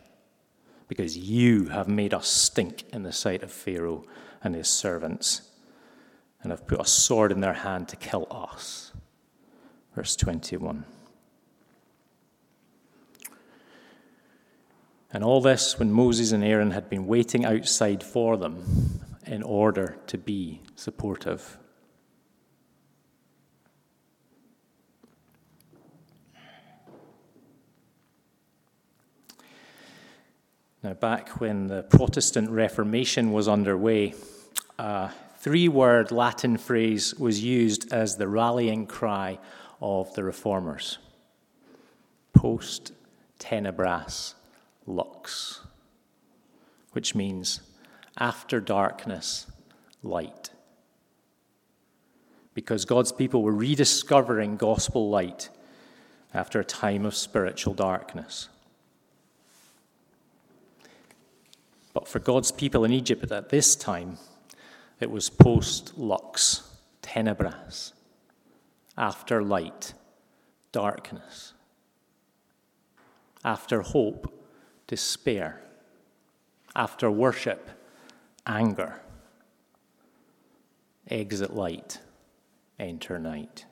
because 0.87 1.17
you 1.17 1.65
have 1.65 1.87
made 1.87 2.13
us 2.13 2.27
stink 2.27 2.83
in 2.93 3.03
the 3.03 3.11
sight 3.11 3.43
of 3.43 3.51
Pharaoh 3.51 4.03
and 4.43 4.55
his 4.55 4.67
servants, 4.67 5.49
and 6.41 6.51
have 6.51 6.67
put 6.67 6.79
a 6.79 6.85
sword 6.85 7.31
in 7.31 7.41
their 7.41 7.53
hand 7.53 7.89
to 7.89 7.95
kill 7.95 8.27
us. 8.31 8.93
Verse 9.93 10.15
21. 10.15 10.85
And 15.11 15.23
all 15.23 15.41
this 15.41 15.79
when 15.79 15.91
Moses 15.91 16.31
and 16.31 16.43
Aaron 16.43 16.71
had 16.71 16.89
been 16.89 17.07
waiting 17.07 17.43
outside 17.43 18.03
for 18.03 18.37
them 18.37 19.01
in 19.25 19.41
order 19.43 19.97
to 20.07 20.17
be 20.17 20.61
supportive. 20.75 21.57
Now, 30.81 30.93
back 30.93 31.41
when 31.41 31.67
the 31.67 31.83
Protestant 31.83 32.49
Reformation 32.49 33.33
was 33.33 33.49
underway, 33.49 34.13
a 34.77 35.09
three 35.39 35.67
word 35.67 36.11
Latin 36.11 36.57
phrase 36.57 37.13
was 37.15 37.43
used 37.43 37.91
as 37.91 38.15
the 38.15 38.29
rallying 38.29 38.87
cry 38.87 39.39
of 39.81 40.13
the 40.13 40.23
reformers 40.23 40.97
post 42.33 42.93
tenebras 43.39 44.35
lux, 44.85 45.59
which 46.93 47.13
means 47.13 47.59
after 48.17 48.61
darkness, 48.61 49.47
light. 50.01 50.49
Because 52.53 52.85
God's 52.85 53.11
people 53.11 53.43
were 53.43 53.53
rediscovering 53.53 54.55
gospel 54.55 55.09
light 55.09 55.49
after 56.33 56.61
a 56.61 56.65
time 56.65 57.05
of 57.05 57.15
spiritual 57.15 57.73
darkness. 57.73 58.47
But 61.99 62.07
for 62.07 62.19
God's 62.19 62.53
people 62.53 62.85
in 62.85 62.93
Egypt 62.93 63.29
at 63.29 63.49
this 63.49 63.75
time, 63.75 64.19
it 65.01 65.11
was 65.11 65.29
post 65.29 65.97
lux, 65.97 66.63
tenebras, 67.01 67.91
after 68.97 69.43
light, 69.43 69.91
darkness, 70.71 71.51
after 73.43 73.81
hope, 73.81 74.33
despair. 74.87 75.61
After 76.73 77.11
worship, 77.11 77.69
anger. 78.47 79.01
Exit 81.09 81.53
light, 81.53 81.99
enter 82.79 83.19
night. 83.19 83.65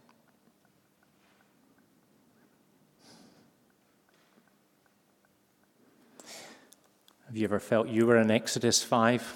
Have 7.28 7.36
you 7.36 7.44
ever 7.44 7.60
felt 7.60 7.90
you 7.90 8.06
were 8.06 8.16
in 8.16 8.32
Exodus 8.32 8.82
5, 8.82 9.34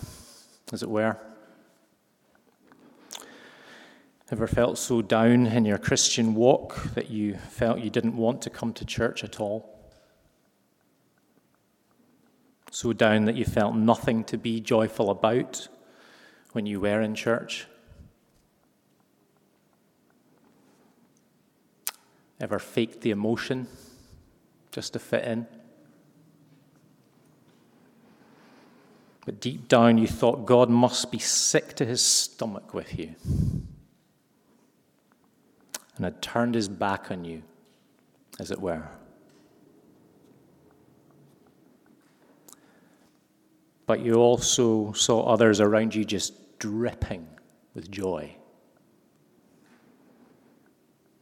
as 0.71 0.81
it 0.81 0.89
were? 0.89 1.17
Ever 4.31 4.47
felt 4.47 4.77
so 4.77 5.01
down 5.01 5.45
in 5.45 5.65
your 5.65 5.77
Christian 5.77 6.33
walk 6.33 6.81
that 6.93 7.09
you 7.09 7.35
felt 7.35 7.81
you 7.81 7.89
didn't 7.89 8.15
want 8.15 8.41
to 8.43 8.49
come 8.49 8.71
to 8.73 8.85
church 8.85 9.25
at 9.25 9.41
all? 9.41 9.77
so 12.73 12.93
down 12.93 13.25
that 13.25 13.35
you 13.35 13.43
felt 13.43 13.75
nothing 13.75 14.23
to 14.23 14.37
be 14.37 14.61
joyful 14.61 15.09
about 15.09 15.67
when 16.53 16.65
you 16.65 16.79
were 16.79 17.01
in 17.01 17.13
church? 17.13 17.67
Ever 22.39 22.57
faked 22.57 23.01
the 23.01 23.11
emotion 23.11 23.67
just 24.71 24.93
to 24.93 24.99
fit 24.99 25.25
in? 25.25 25.45
But 29.25 29.39
deep 29.39 29.67
down, 29.67 29.97
you 29.97 30.07
thought 30.07 30.45
God 30.45 30.69
must 30.69 31.11
be 31.11 31.19
sick 31.19 31.75
to 31.75 31.85
his 31.85 32.01
stomach 32.01 32.73
with 32.73 32.97
you 32.97 33.15
and 35.95 36.05
had 36.05 36.21
turned 36.21 36.55
his 36.55 36.67
back 36.67 37.11
on 37.11 37.23
you, 37.23 37.43
as 38.39 38.49
it 38.49 38.59
were. 38.59 38.87
but 43.91 43.99
you 43.99 44.13
also 44.15 44.93
saw 44.93 45.21
others 45.23 45.59
around 45.59 45.93
you 45.93 46.05
just 46.05 46.57
dripping 46.59 47.27
with 47.73 47.91
joy. 47.91 48.33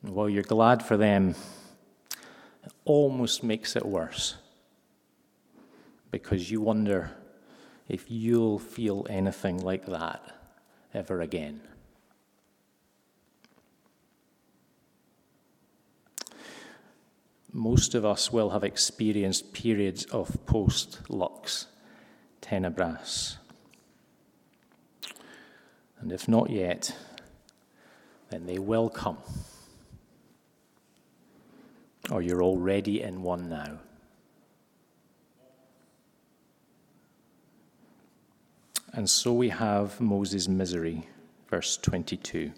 And 0.04 0.14
while 0.14 0.30
you're 0.30 0.44
glad 0.44 0.84
for 0.84 0.96
them, 0.96 1.34
it 2.64 2.72
almost 2.86 3.44
makes 3.44 3.76
it 3.76 3.84
worse 3.84 4.36
because 6.12 6.52
you 6.52 6.62
wonder 6.62 7.10
if 7.90 8.06
you'll 8.10 8.60
feel 8.60 9.06
anything 9.10 9.58
like 9.58 9.88
that 9.88 10.22
ever 10.94 11.20
again. 11.22 11.60
Most 17.52 17.96
of 17.96 18.06
us 18.06 18.32
will 18.32 18.52
have 18.52 18.64
experienced 18.64 19.54
periods 19.54 20.06
of 20.06 20.46
post 20.46 21.00
lux 21.10 21.66
tenebras. 22.44 23.38
And 26.00 26.12
if 26.12 26.28
not 26.28 26.52
yet, 26.52 26.96
then 28.30 28.46
they 28.46 28.60
will 28.60 28.90
come. 28.90 29.18
Or 32.12 32.22
you're 32.22 32.44
already 32.44 33.02
in 33.02 33.24
one 33.24 33.50
now. 33.50 33.80
And 38.94 39.10
so 39.10 39.34
we 39.34 39.50
have 39.50 40.02
Moses' 40.02 40.48
misery, 40.48 41.08
verse 41.50 41.78
22. 41.78 42.52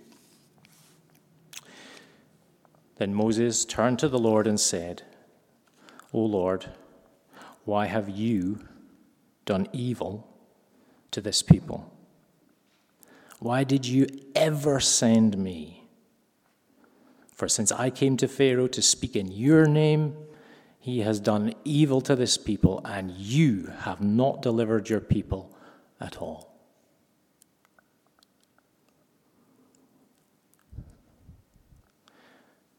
Then 2.98 3.13
Moses 3.13 3.65
turned 3.65 4.00
to 4.00 4.08
the 4.08 4.20
Lord 4.20 4.48
and 4.48 4.60
said, 4.60 5.04
O 6.13 6.20
Lord, 6.20 6.67
why 7.65 7.88
have 7.88 8.10
you 8.10 8.60
done 9.46 9.67
evil 9.74 10.28
to 11.12 11.20
this 11.20 11.41
people? 11.41 11.91
Why 13.39 13.63
did 13.63 13.86
you 13.86 14.08
ever 14.36 14.80
send 14.80 15.38
me? 15.38 15.88
For 17.36 17.50
since 17.50 17.72
I 17.72 17.89
came 17.89 18.17
to 18.17 18.28
Pharaoh 18.28 18.67
to 18.67 18.82
speak 18.82 19.15
in 19.15 19.32
your 19.32 19.65
name, 19.65 20.15
he 20.80 21.00
has 21.00 21.20
done 21.20 21.54
evil 21.65 22.02
to 22.02 22.15
this 22.15 22.38
people, 22.38 22.82
and 22.86 23.12
you 23.12 23.72
have 23.80 24.02
not 24.02 24.41
delivered 24.41 24.89
your 24.89 25.00
people 25.00 25.56
at 26.01 26.17
all. 26.17 26.51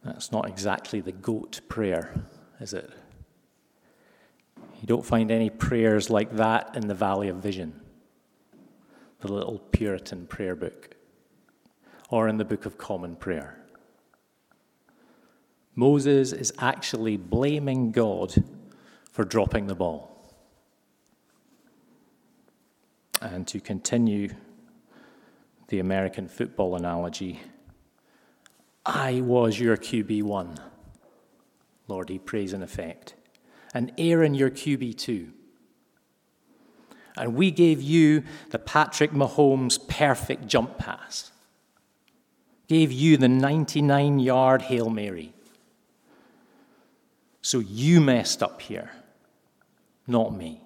That's 0.05 0.33
not 0.33 0.49
exactly 0.49 1.01
the 1.01 1.13
goat 1.13 1.61
prayer, 1.69 2.13
is 2.61 2.75
it? 2.75 2.91
You 4.81 4.87
don't 4.87 5.07
find 5.07 5.31
any 5.31 5.49
prayers 5.49 6.11
like 6.11 6.37
that 6.37 6.75
in 6.75 6.89
the 6.89 6.95
Valley 6.95 7.29
of 7.29 7.37
Vision, 7.37 7.81
the 9.21 9.33
little 9.33 9.61
Puritan 9.71 10.27
prayer 10.27 10.57
book, 10.57 10.97
or 12.11 12.27
in 12.27 12.37
the 12.37 12.45
Book 12.45 12.67
of 12.67 12.79
Common 12.79 13.15
Prayer. 13.15 13.59
Moses 15.77 16.33
is 16.33 16.53
actually 16.59 17.17
blaming 17.17 17.93
God 17.93 18.35
for 19.13 19.25
dropping 19.25 19.69
the 19.69 19.75
ball. 19.77 20.12
And 23.23 23.47
to 23.49 23.61
continue 23.61 24.35
the 25.69 25.79
American 25.79 26.29
football 26.29 26.75
analogy, 26.75 27.41
I 28.85 29.21
was 29.21 29.59
your 29.61 29.77
QB1. 29.77 30.59
Lord, 31.87 32.09
he 32.09 32.19
prays 32.19 32.53
in 32.53 32.63
effect 32.63 33.15
and 33.73 33.93
Aaron 33.97 34.35
your 34.35 34.51
QB2. 34.51 35.31
And 37.17 37.35
we 37.35 37.51
gave 37.51 37.81
you 37.81 38.25
the 38.51 38.59
Patrick 38.59 39.13
Mahomes 39.13 39.79
perfect 39.87 40.47
jump 40.47 40.79
pass, 40.79 41.31
gave 42.69 42.91
you 42.91 43.17
the 43.17 43.29
99 43.29 44.19
yard 44.19 44.63
Hail 44.63 44.91
Mary, 44.91 45.33
So 47.41 47.59
you 47.59 48.01
messed 48.01 48.43
up 48.43 48.63
here, 48.63 48.91
not 50.07 50.35
me. 50.35 50.62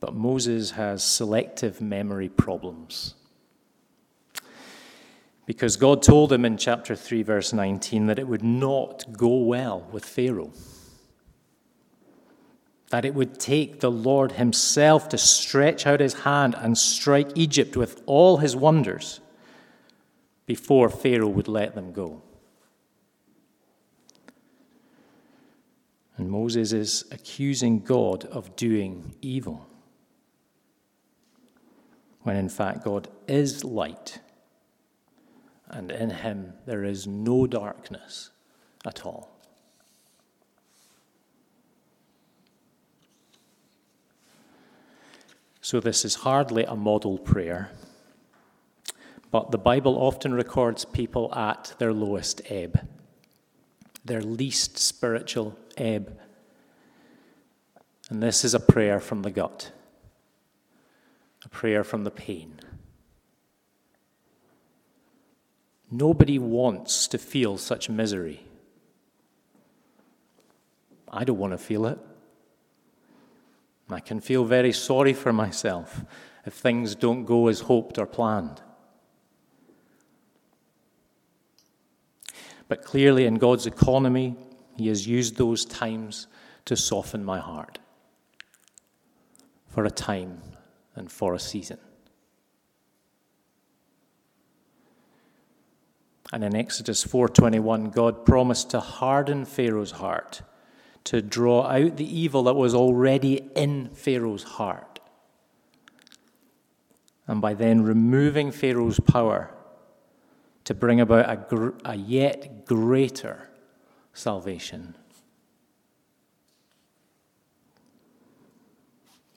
But 0.00 0.14
Moses 0.14 0.72
has 0.72 1.04
selective 1.04 1.82
memory 1.82 2.30
problems. 2.30 3.14
Because 5.44 5.76
God 5.76 6.02
told 6.02 6.32
him 6.32 6.44
in 6.44 6.56
chapter 6.56 6.96
3, 6.96 7.22
verse 7.22 7.52
19, 7.52 8.06
that 8.06 8.18
it 8.18 8.26
would 8.26 8.42
not 8.42 9.12
go 9.12 9.36
well 9.36 9.86
with 9.92 10.04
Pharaoh. 10.04 10.52
That 12.88 13.04
it 13.04 13.14
would 13.14 13.38
take 13.38 13.80
the 13.80 13.90
Lord 13.90 14.32
Himself 14.32 15.08
to 15.10 15.18
stretch 15.18 15.86
out 15.86 16.00
His 16.00 16.14
hand 16.14 16.54
and 16.56 16.78
strike 16.78 17.30
Egypt 17.34 17.76
with 17.76 18.00
all 18.06 18.38
His 18.38 18.56
wonders 18.56 19.20
before 20.46 20.88
Pharaoh 20.88 21.28
would 21.28 21.48
let 21.48 21.74
them 21.74 21.92
go. 21.92 22.22
And 26.16 26.30
Moses 26.30 26.72
is 26.72 27.04
accusing 27.10 27.80
God 27.80 28.24
of 28.26 28.56
doing 28.56 29.14
evil 29.20 29.66
when 32.30 32.36
in 32.36 32.48
fact 32.48 32.84
God 32.84 33.08
is 33.26 33.64
light, 33.64 34.20
and 35.68 35.90
in 35.90 36.10
him 36.10 36.52
there 36.64 36.84
is 36.84 37.04
no 37.04 37.44
darkness 37.44 38.30
at 38.86 39.04
all. 39.04 39.36
So, 45.60 45.80
this 45.80 46.04
is 46.04 46.14
hardly 46.14 46.62
a 46.62 46.76
model 46.76 47.18
prayer, 47.18 47.72
but 49.32 49.50
the 49.50 49.58
Bible 49.58 49.96
often 49.96 50.32
records 50.32 50.84
people 50.84 51.34
at 51.34 51.74
their 51.78 51.92
lowest 51.92 52.42
ebb, 52.48 52.86
their 54.04 54.22
least 54.22 54.78
spiritual 54.78 55.58
ebb. 55.76 56.16
And 58.08 58.22
this 58.22 58.44
is 58.44 58.54
a 58.54 58.60
prayer 58.60 59.00
from 59.00 59.22
the 59.22 59.32
gut 59.32 59.72
prayer 61.50 61.84
from 61.84 62.04
the 62.04 62.10
pain. 62.10 62.60
Nobody 65.90 66.38
wants 66.38 67.08
to 67.08 67.18
feel 67.18 67.58
such 67.58 67.90
misery. 67.90 68.44
I 71.08 71.24
don't 71.24 71.38
want 71.38 71.52
to 71.52 71.58
feel 71.58 71.86
it. 71.86 71.98
I 73.90 73.98
can 73.98 74.20
feel 74.20 74.44
very 74.44 74.72
sorry 74.72 75.12
for 75.12 75.32
myself 75.32 76.04
if 76.46 76.54
things 76.54 76.94
don't 76.94 77.24
go 77.24 77.48
as 77.48 77.60
hoped 77.60 77.98
or 77.98 78.06
planned. 78.06 78.62
But 82.68 82.84
clearly, 82.84 83.26
in 83.26 83.34
God's 83.34 83.66
economy, 83.66 84.36
He 84.76 84.86
has 84.86 85.08
used 85.08 85.36
those 85.36 85.64
times 85.64 86.28
to 86.66 86.76
soften 86.76 87.24
my 87.24 87.40
heart 87.40 87.80
for 89.66 89.84
a 89.84 89.90
time 89.90 90.40
and 90.94 91.10
for 91.10 91.34
a 91.34 91.38
season. 91.38 91.78
And 96.32 96.44
in 96.44 96.54
Exodus 96.54 97.04
4:21 97.04 97.90
God 97.90 98.24
promised 98.24 98.70
to 98.70 98.80
harden 98.80 99.44
Pharaoh's 99.44 99.92
heart 99.92 100.42
to 101.04 101.22
draw 101.22 101.66
out 101.66 101.96
the 101.96 102.18
evil 102.18 102.44
that 102.44 102.54
was 102.54 102.74
already 102.74 103.50
in 103.56 103.88
Pharaoh's 103.90 104.44
heart. 104.44 105.00
And 107.26 107.40
by 107.40 107.54
then 107.54 107.82
removing 107.82 108.50
Pharaoh's 108.50 109.00
power 109.00 109.50
to 110.64 110.74
bring 110.74 111.00
about 111.00 111.30
a, 111.30 111.36
gr- 111.36 111.78
a 111.84 111.96
yet 111.96 112.64
greater 112.66 113.48
salvation 114.12 114.94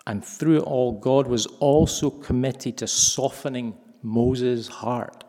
And 0.05 0.23
through 0.23 0.57
it 0.57 0.63
all, 0.63 0.91
God 0.91 1.27
was 1.27 1.45
also 1.45 2.09
committed 2.09 2.77
to 2.77 2.87
softening 2.87 3.75
Moses' 4.01 4.67
heart. 4.67 5.23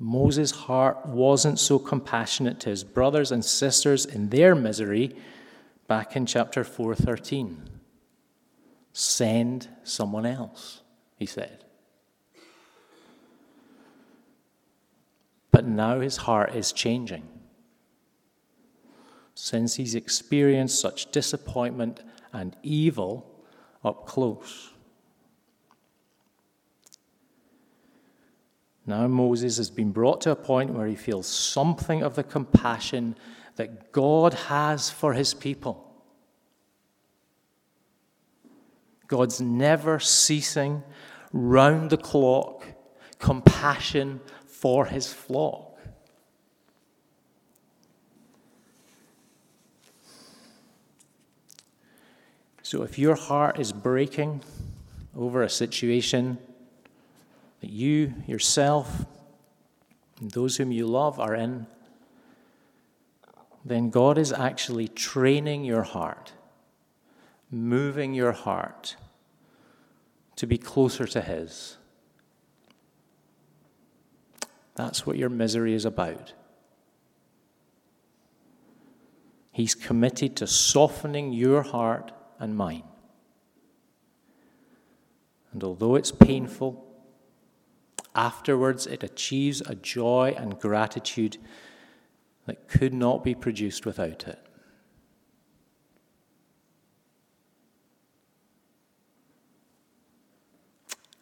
Moses' 0.00 0.50
heart 0.50 1.06
wasn't 1.06 1.58
so 1.58 1.78
compassionate 1.78 2.60
to 2.60 2.70
his 2.70 2.84
brothers 2.84 3.32
and 3.32 3.44
sisters 3.44 4.04
in 4.04 4.28
their 4.30 4.54
misery 4.54 5.14
back 5.86 6.16
in 6.16 6.26
chapter 6.26 6.64
4:13. 6.64 7.68
Send 8.92 9.68
someone 9.82 10.26
else, 10.26 10.82
he 11.16 11.26
said. 11.26 11.64
But 15.50 15.66
now 15.66 16.00
his 16.00 16.18
heart 16.18 16.54
is 16.54 16.72
changing 16.72 17.37
since 19.40 19.76
he's 19.76 19.94
experienced 19.94 20.80
such 20.80 21.12
disappointment 21.12 22.00
and 22.32 22.56
evil 22.64 23.24
up 23.84 24.04
close. 24.04 24.70
Now 28.84 29.06
Moses 29.06 29.56
has 29.58 29.70
been 29.70 29.92
brought 29.92 30.20
to 30.22 30.32
a 30.32 30.36
point 30.36 30.74
where 30.74 30.88
he 30.88 30.96
feels 30.96 31.28
something 31.28 32.02
of 32.02 32.16
the 32.16 32.24
compassion 32.24 33.16
that 33.54 33.92
God 33.92 34.34
has 34.34 34.90
for 34.90 35.12
his 35.12 35.34
people. 35.34 35.88
God's 39.06 39.40
never 39.40 40.00
ceasing, 40.00 40.82
round 41.32 41.90
the 41.90 41.96
clock 41.96 42.64
compassion 43.20 44.20
for 44.48 44.86
his 44.86 45.12
flock. 45.12 45.67
So 52.68 52.82
if 52.82 52.98
your 52.98 53.14
heart 53.14 53.58
is 53.58 53.72
breaking 53.72 54.42
over 55.16 55.42
a 55.42 55.48
situation 55.48 56.36
that 57.62 57.70
you, 57.70 58.12
yourself, 58.26 59.06
and 60.20 60.30
those 60.32 60.58
whom 60.58 60.70
you 60.70 60.86
love 60.86 61.18
are 61.18 61.34
in, 61.34 61.66
then 63.64 63.88
God 63.88 64.18
is 64.18 64.34
actually 64.34 64.86
training 64.86 65.64
your 65.64 65.82
heart, 65.82 66.34
moving 67.50 68.12
your 68.12 68.32
heart 68.32 68.96
to 70.36 70.46
be 70.46 70.58
closer 70.58 71.06
to 71.06 71.22
His. 71.22 71.78
That's 74.74 75.06
what 75.06 75.16
your 75.16 75.30
misery 75.30 75.72
is 75.72 75.86
about. 75.86 76.34
He's 79.52 79.74
committed 79.74 80.36
to 80.36 80.46
softening 80.46 81.32
your 81.32 81.62
heart 81.62 82.12
and 82.38 82.56
mine. 82.56 82.84
And 85.52 85.64
although 85.64 85.94
it's 85.94 86.12
painful, 86.12 86.84
afterwards 88.14 88.86
it 88.86 89.02
achieves 89.02 89.60
a 89.62 89.74
joy 89.74 90.34
and 90.36 90.58
gratitude 90.58 91.38
that 92.46 92.68
could 92.68 92.94
not 92.94 93.22
be 93.22 93.34
produced 93.34 93.84
without 93.86 94.26
it. 94.26 94.38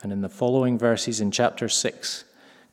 And 0.03 0.13
in 0.13 0.21
the 0.21 0.29
following 0.29 0.79
verses 0.79 1.21
in 1.21 1.31
chapter 1.31 1.69
6, 1.69 2.25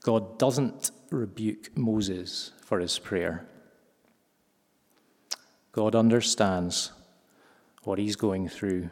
God 0.01 0.37
doesn't 0.37 0.91
rebuke 1.09 1.75
Moses 1.75 2.51
for 2.61 2.79
his 2.79 2.99
prayer. 2.99 3.47
God 5.71 5.95
understands 5.95 6.91
what 7.83 7.99
he's 7.99 8.15
going 8.15 8.47
through 8.47 8.89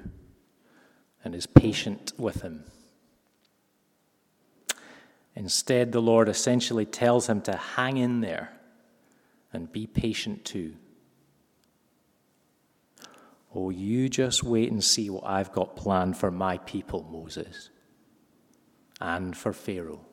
and 1.24 1.36
is 1.36 1.46
patient 1.46 2.14
with 2.18 2.42
him. 2.42 2.64
Instead, 5.36 5.92
the 5.92 6.02
Lord 6.02 6.28
essentially 6.28 6.86
tells 6.86 7.28
him 7.28 7.42
to 7.42 7.56
hang 7.56 7.98
in 7.98 8.22
there 8.22 8.52
and 9.54 9.72
be 9.72 9.88
patient 9.88 10.44
too. 10.44 10.76
Oh, 13.54 13.70
you 13.70 14.08
just 14.08 14.44
wait 14.44 14.72
and 14.72 14.84
see 14.84 15.10
what 15.10 15.26
I've 15.26 15.52
got 15.52 15.76
planned 15.76 16.18
for 16.18 16.32
my 16.32 16.58
people, 16.60 17.08
Moses, 17.12 17.70
and 19.00 19.36
for 19.36 19.52
Pharaoh. 19.52 20.06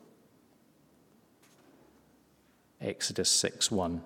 Exodus 2.81 3.29
6 3.29 3.71
1. 3.71 4.01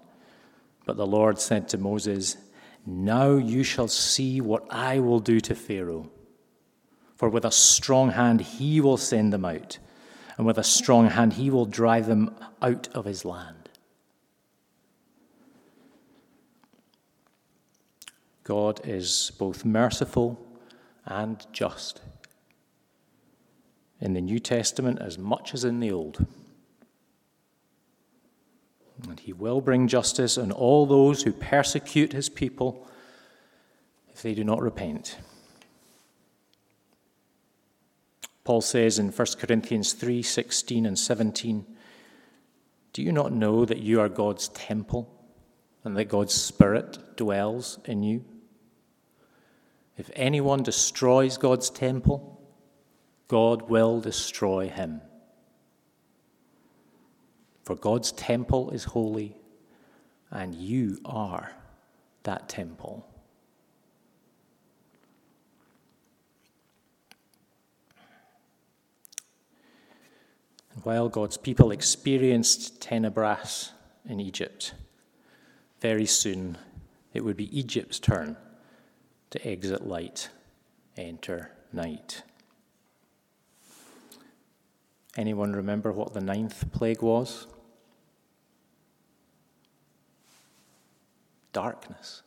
But 0.86 0.98
the 0.98 1.08
Lord 1.08 1.40
said 1.40 1.70
to 1.70 1.78
Moses, 1.78 2.38
now 2.86 3.32
you 3.32 3.64
shall 3.64 3.88
see 3.88 4.42
what 4.42 4.66
I 4.70 5.00
will 5.00 5.20
do 5.20 5.40
to 5.42 5.56
Pharaoh. 5.56 6.12
For 7.16 7.30
with 7.30 7.46
a 7.46 7.52
strong 7.52 8.12
hand 8.12 8.42
he 8.42 8.82
will 8.82 8.98
send 8.98 9.32
them 9.32 9.46
out, 9.46 9.78
and 10.38 10.46
with 10.46 10.58
a 10.58 10.64
strong 10.64 11.08
hand 11.08 11.34
he 11.34 11.50
will 11.50 11.66
drive 11.66 12.08
them 12.08 12.36
out 12.62 12.90
of 12.94 13.06
his 13.06 13.24
land. 13.24 13.70
God 18.44 18.82
is 18.84 19.32
both 19.38 19.64
merciful 19.64 20.46
and 21.06 21.46
just 21.54 22.02
in 24.02 24.14
the 24.14 24.22
New 24.22 24.40
Testament 24.40 25.00
as 25.00 25.18
much 25.18 25.54
as 25.54 25.64
in 25.64 25.80
the 25.80 25.92
Old. 25.92 26.26
And 29.10 29.20
he 29.20 29.34
will 29.34 29.62
bring 29.62 29.88
justice 29.88 30.38
on 30.38 30.52
all 30.52 30.86
those 30.86 31.24
who 31.24 31.34
persecute 31.34 32.14
his 32.14 32.30
people 32.30 32.88
if 34.14 34.22
they 34.22 34.34
do 34.34 34.44
not 34.44 34.62
repent. 34.62 35.18
Paul 38.44 38.62
says 38.62 39.00
in 39.00 39.10
1 39.10 39.28
Corinthians 39.40 39.94
3 39.94 40.22
16 40.22 40.86
and 40.86 41.00
17, 41.00 41.66
Do 42.92 43.02
you 43.02 43.12
not 43.12 43.32
know 43.32 43.66
that 43.66 43.80
you 43.80 44.00
are 44.02 44.10
God's 44.10 44.50
temple 44.50 45.10
and 45.84 45.96
that 45.98 46.06
God's 46.06 46.34
Spirit 46.34 47.16
dwells 47.16 47.80
in 47.86 48.04
you? 48.04 48.24
If 49.98 50.10
anyone 50.16 50.64
destroys 50.64 51.38
God's 51.38 51.70
temple, 51.70 52.42
God 53.28 53.70
will 53.70 54.02
destroy 54.02 54.68
him. 54.70 55.02
For 57.64 57.76
God's 57.76 58.12
temple 58.12 58.72
is 58.72 58.84
holy, 58.84 59.38
and 60.30 60.54
you 60.54 61.00
are 61.06 61.54
that 62.24 62.50
temple. 62.50 63.08
And 70.74 70.84
while 70.84 71.08
God's 71.08 71.38
people 71.38 71.72
experienced 71.72 72.82
tenebras 72.82 73.70
in 74.10 74.20
Egypt, 74.20 74.74
very 75.80 76.06
soon 76.06 76.58
it 77.14 77.24
would 77.24 77.38
be 77.38 77.58
Egypt's 77.58 78.00
turn 78.00 78.36
to 79.30 79.48
exit 79.48 79.88
light, 79.88 80.30
enter 80.98 81.52
night. 81.72 82.24
Anyone 85.16 85.54
remember 85.54 85.92
what 85.92 86.14
the 86.14 86.22
ninth 86.22 86.72
plague 86.72 87.02
was? 87.02 87.48
Darkness. 91.54 92.24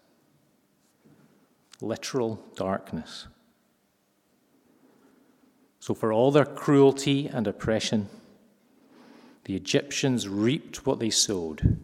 Literal 1.81 2.43
darkness. 2.55 3.27
So, 5.79 5.95
for 5.95 6.13
all 6.13 6.31
their 6.31 6.47
cruelty 6.47 7.29
and 7.29 7.47
oppression, 7.47 8.09
the 9.45 9.55
Egyptians 9.55 10.27
reaped 10.27 10.87
what 10.87 10.99
they 10.99 11.11
sowed. 11.11 11.79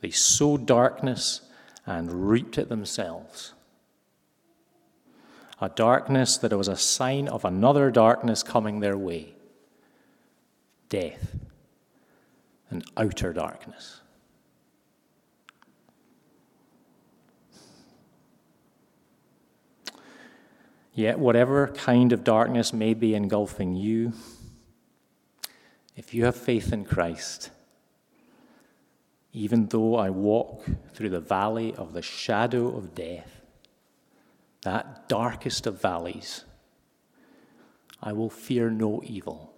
They 0.00 0.10
sowed 0.10 0.66
darkness 0.66 1.40
and 1.86 2.28
reaped 2.30 2.56
it 2.56 2.68
themselves 2.68 3.54
a 5.60 5.68
darkness 5.70 6.36
that 6.36 6.52
was 6.52 6.68
a 6.68 6.76
sign 6.76 7.28
of 7.28 7.44
another 7.44 7.90
darkness 7.90 8.42
coming 8.42 8.80
their 8.80 8.98
way 8.98 9.34
death 10.88 11.36
and 12.70 12.84
outer 12.96 13.32
darkness. 13.32 14.00
Yet, 20.94 21.18
whatever 21.18 21.68
kind 21.68 22.12
of 22.12 22.22
darkness 22.22 22.72
may 22.72 22.94
be 22.94 23.16
engulfing 23.16 23.74
you, 23.74 24.12
if 25.96 26.14
you 26.14 26.24
have 26.24 26.36
faith 26.36 26.72
in 26.72 26.84
Christ, 26.84 27.50
even 29.32 29.66
though 29.66 29.96
I 29.96 30.10
walk 30.10 30.64
through 30.92 31.10
the 31.10 31.18
valley 31.18 31.74
of 31.74 31.92
the 31.92 32.02
shadow 32.02 32.76
of 32.76 32.94
death, 32.94 33.40
that 34.62 35.08
darkest 35.08 35.66
of 35.66 35.82
valleys, 35.82 36.44
I 38.00 38.12
will 38.12 38.30
fear 38.30 38.70
no 38.70 39.02
evil, 39.04 39.52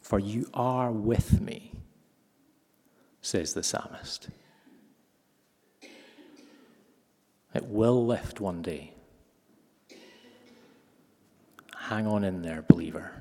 for 0.00 0.18
you 0.18 0.48
are 0.54 0.90
with 0.90 1.38
me, 1.40 1.72
says 3.20 3.52
the 3.52 3.62
psalmist. 3.62 4.28
It 7.54 7.66
will 7.66 8.06
lift 8.06 8.40
one 8.40 8.62
day. 8.62 8.94
Hang 11.92 12.06
on 12.06 12.24
in 12.24 12.40
there, 12.40 12.62
believer. 12.62 13.12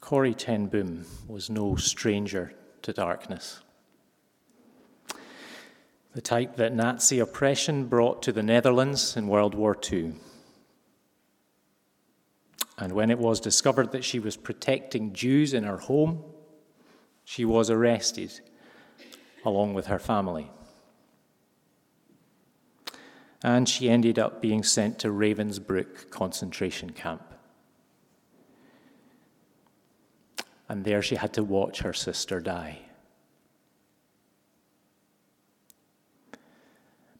Corrie 0.00 0.34
ten 0.34 0.66
Boom 0.66 1.06
was 1.28 1.48
no 1.48 1.76
stranger 1.76 2.52
to 2.82 2.92
darkness. 2.92 3.60
The 6.14 6.20
type 6.20 6.56
that 6.56 6.74
Nazi 6.74 7.20
oppression 7.20 7.86
brought 7.86 8.20
to 8.24 8.32
the 8.32 8.42
Netherlands 8.42 9.16
in 9.16 9.28
World 9.28 9.54
War 9.54 9.78
II. 9.92 10.14
And 12.76 12.90
when 12.90 13.12
it 13.12 13.20
was 13.20 13.38
discovered 13.38 13.92
that 13.92 14.02
she 14.02 14.18
was 14.18 14.36
protecting 14.36 15.12
Jews 15.12 15.54
in 15.54 15.62
her 15.62 15.78
home, 15.78 16.24
she 17.24 17.44
was 17.44 17.70
arrested 17.70 18.40
along 19.48 19.74
with 19.74 19.86
her 19.86 19.98
family. 19.98 20.50
And 23.42 23.68
she 23.68 23.88
ended 23.88 24.18
up 24.18 24.40
being 24.40 24.62
sent 24.62 24.98
to 25.00 25.08
Ravensbrück 25.08 26.10
concentration 26.10 26.90
camp. 26.90 27.28
and 30.68 30.84
there 30.84 31.00
she 31.00 31.16
had 31.16 31.32
to 31.32 31.42
watch 31.42 31.80
her 31.80 31.92
sister 31.92 32.40
die. 32.40 32.78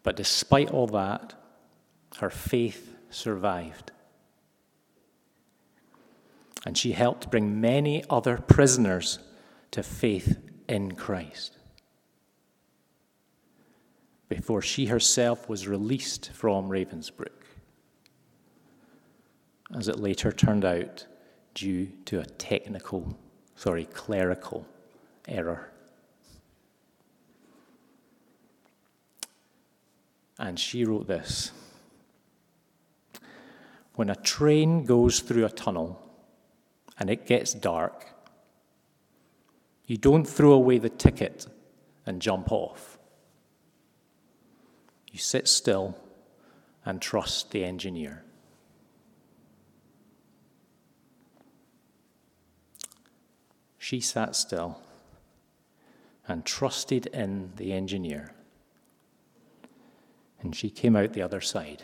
But 0.03 0.17
despite 0.17 0.71
all 0.71 0.87
that, 0.89 1.35
her 2.19 2.31
faith 2.31 2.95
survived. 3.11 3.91
And 6.67 6.77
she 6.77 6.93
helped 6.93 7.31
bring 7.31 7.61
many 7.61 8.05
other 8.11 8.39
prisoners 8.39 9.19
to 9.71 9.83
faith 9.83 10.39
in 10.69 10.93
Christ 10.93 11.58
before 14.29 14.63
she 14.63 14.87
herself 14.87 15.49
was 15.49 15.69
released 15.69 16.31
from 16.33 16.69
Ravensbrück, 16.69 17.29
as 19.75 19.89
it 19.89 19.99
later 19.99 20.33
turned 20.33 20.65
out, 20.65 21.07
due 21.55 21.89
to 22.05 22.21
a 22.21 22.25
technical 22.25 23.17
sorry, 23.59 23.87
clerical 23.87 24.65
error. 25.27 25.73
And 30.39 30.59
she 30.59 30.85
wrote 30.85 31.09
this 31.09 31.51
When 33.97 34.09
a 34.09 34.15
train 34.15 34.85
goes 34.85 35.21
through 35.21 35.45
a 35.45 35.51
tunnel 35.51 36.01
and 36.99 37.11
it 37.11 37.27
gets 37.27 37.53
dark, 37.53 38.07
you 39.87 39.97
don't 39.97 40.25
throw 40.25 40.53
away 40.53 40.79
the 40.79 40.89
ticket 40.89 41.47
and 42.07 42.23
jump 42.23 42.53
off. 42.53 42.98
You 45.19 45.23
sit 45.23 45.49
still 45.49 45.99
and 46.87 47.03
trust 47.03 47.51
the 47.51 47.65
engineer. 47.65 48.23
She 53.79 53.99
sat 53.99 54.37
still 54.37 54.81
and 56.29 56.45
trusted 56.45 57.07
in 57.07 57.51
the 57.57 57.73
engineer. 57.73 58.33
And 60.41 60.55
she 60.55 60.71
came 60.71 60.95
out 60.95 61.15
the 61.15 61.23
other 61.23 61.41
side. 61.41 61.83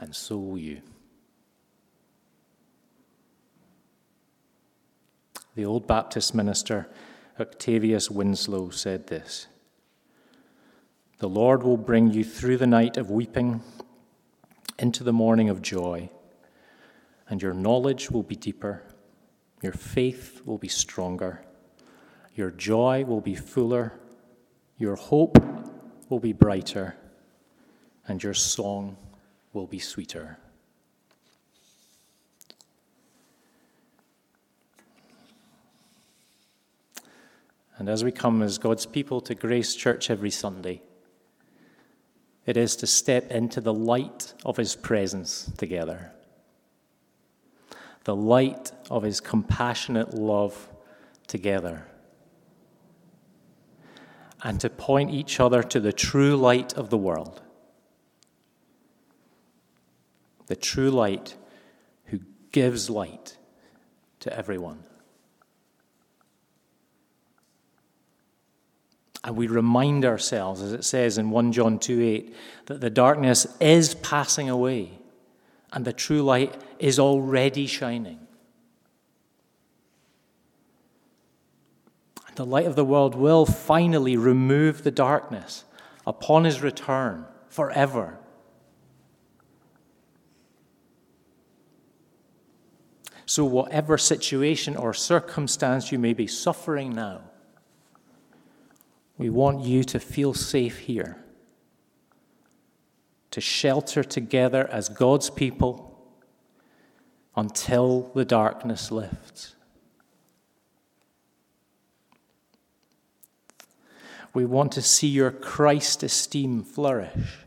And 0.00 0.12
so 0.12 0.38
will 0.38 0.58
you. 0.58 0.82
The 5.54 5.64
old 5.64 5.86
Baptist 5.86 6.34
minister, 6.34 6.88
Octavius 7.38 8.10
Winslow, 8.10 8.70
said 8.70 9.06
this 9.06 9.46
The 11.22 11.28
Lord 11.28 11.62
will 11.62 11.76
bring 11.76 12.10
you 12.10 12.24
through 12.24 12.56
the 12.56 12.66
night 12.66 12.96
of 12.96 13.08
weeping 13.08 13.62
into 14.76 15.04
the 15.04 15.12
morning 15.12 15.48
of 15.48 15.62
joy 15.62 16.10
and 17.28 17.40
your 17.40 17.54
knowledge 17.54 18.10
will 18.10 18.24
be 18.24 18.34
deeper, 18.34 18.82
your 19.62 19.72
faith 19.72 20.40
will 20.44 20.58
be 20.58 20.66
stronger, 20.66 21.44
your 22.34 22.50
joy 22.50 23.04
will 23.04 23.20
be 23.20 23.36
fuller, 23.36 23.92
your 24.78 24.96
hope 24.96 25.38
will 26.08 26.18
be 26.18 26.32
brighter, 26.32 26.96
and 28.08 28.20
your 28.20 28.34
song 28.34 28.96
will 29.52 29.68
be 29.68 29.78
sweeter. 29.78 30.38
And 37.78 37.88
as 37.88 38.02
we 38.02 38.10
come 38.10 38.42
as 38.42 38.58
God's 38.58 38.86
people 38.86 39.20
to 39.20 39.36
Grace 39.36 39.76
Church 39.76 40.10
every 40.10 40.32
Sunday, 40.32 40.82
it 42.46 42.56
is 42.56 42.76
to 42.76 42.86
step 42.86 43.30
into 43.30 43.60
the 43.60 43.74
light 43.74 44.34
of 44.44 44.56
His 44.56 44.76
presence 44.76 45.50
together 45.56 46.12
the 48.04 48.16
light 48.16 48.72
of 48.90 49.02
his 49.02 49.20
compassionate 49.20 50.14
love 50.14 50.68
together 51.26 51.86
and 54.42 54.60
to 54.60 54.68
point 54.68 55.10
each 55.10 55.38
other 55.38 55.62
to 55.62 55.78
the 55.78 55.92
true 55.92 56.36
light 56.36 56.74
of 56.74 56.90
the 56.90 56.98
world. 56.98 57.40
The 60.46 60.56
true 60.56 60.90
light 60.90 61.36
who 62.06 62.18
gives 62.50 62.90
light 62.90 63.36
to 64.20 64.36
everyone. 64.36 64.82
And 69.24 69.36
we 69.36 69.46
remind 69.46 70.04
ourselves, 70.04 70.60
as 70.62 70.72
it 70.72 70.84
says 70.84 71.16
in 71.16 71.30
1 71.30 71.52
John 71.52 71.78
2 71.78 72.02
8, 72.02 72.36
that 72.66 72.80
the 72.80 72.90
darkness 72.90 73.46
is 73.60 73.94
passing 73.94 74.48
away 74.48 74.98
and 75.72 75.84
the 75.84 75.92
true 75.92 76.22
light 76.22 76.60
is 76.78 76.98
already 76.98 77.66
shining. 77.66 78.18
The 82.34 82.46
light 82.46 82.66
of 82.66 82.76
the 82.76 82.84
world 82.84 83.14
will 83.14 83.46
finally 83.46 84.16
remove 84.16 84.84
the 84.84 84.90
darkness 84.90 85.64
upon 86.06 86.44
his 86.44 86.62
return 86.62 87.26
forever. 87.48 88.18
So, 93.26 93.44
whatever 93.44 93.96
situation 93.96 94.76
or 94.76 94.92
circumstance 94.92 95.92
you 95.92 95.98
may 95.98 96.12
be 96.12 96.26
suffering 96.26 96.94
now, 96.94 97.22
we 99.18 99.30
want 99.30 99.64
you 99.64 99.84
to 99.84 100.00
feel 100.00 100.34
safe 100.34 100.78
here, 100.78 101.16
to 103.30 103.40
shelter 103.40 104.02
together 104.02 104.68
as 104.70 104.88
God's 104.88 105.30
people 105.30 105.92
until 107.36 108.10
the 108.14 108.24
darkness 108.24 108.90
lifts. 108.90 109.54
We 114.34 114.44
want 114.44 114.72
to 114.72 114.82
see 114.82 115.08
your 115.08 115.30
Christ 115.30 116.02
esteem 116.02 116.62
flourish 116.64 117.38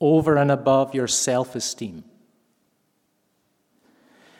over 0.00 0.36
and 0.36 0.50
above 0.50 0.94
your 0.94 1.08
self 1.08 1.54
esteem. 1.56 2.04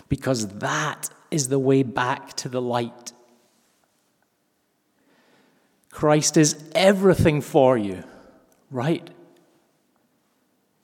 Because 0.09 0.49
that 0.59 1.09
is 1.31 1.49
the 1.49 1.59
way 1.59 1.83
back 1.83 2.35
to 2.35 2.49
the 2.49 2.61
light. 2.61 3.13
Christ 5.93 6.37
is 6.39 6.57
everything 6.75 7.43
for 7.43 7.79
you, 7.79 8.03
right? 8.71 9.09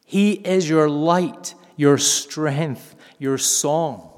He 0.05 0.33
is 0.33 0.69
your 0.69 0.89
light, 0.89 1.55
your 1.77 1.99
strength, 1.99 2.95
your 3.19 3.39
song. 3.39 4.11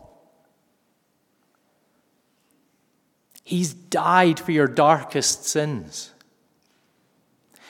He's 3.45 3.73
died 3.73 4.39
for 4.39 4.53
your 4.53 4.69
darkest 4.69 5.45
sins. 5.45 6.13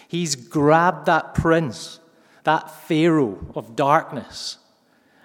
He's 0.08 0.34
grabbed 0.34 1.06
that 1.06 1.34
prince, 1.34 2.00
that 2.44 2.70
Pharaoh 2.88 3.52
of 3.54 3.76
darkness, 3.76 4.58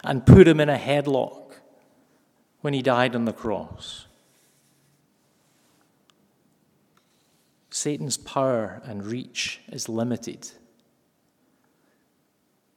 and 0.03 0.25
put 0.25 0.47
him 0.47 0.59
in 0.59 0.69
a 0.69 0.77
headlock 0.77 1.53
when 2.61 2.73
he 2.73 2.81
died 2.81 3.15
on 3.15 3.25
the 3.25 3.33
cross. 3.33 4.05
Satan's 7.75 8.15
power 8.15 8.81
and 8.85 9.05
reach 9.05 9.59
is 9.69 9.89
limited. 9.89 10.49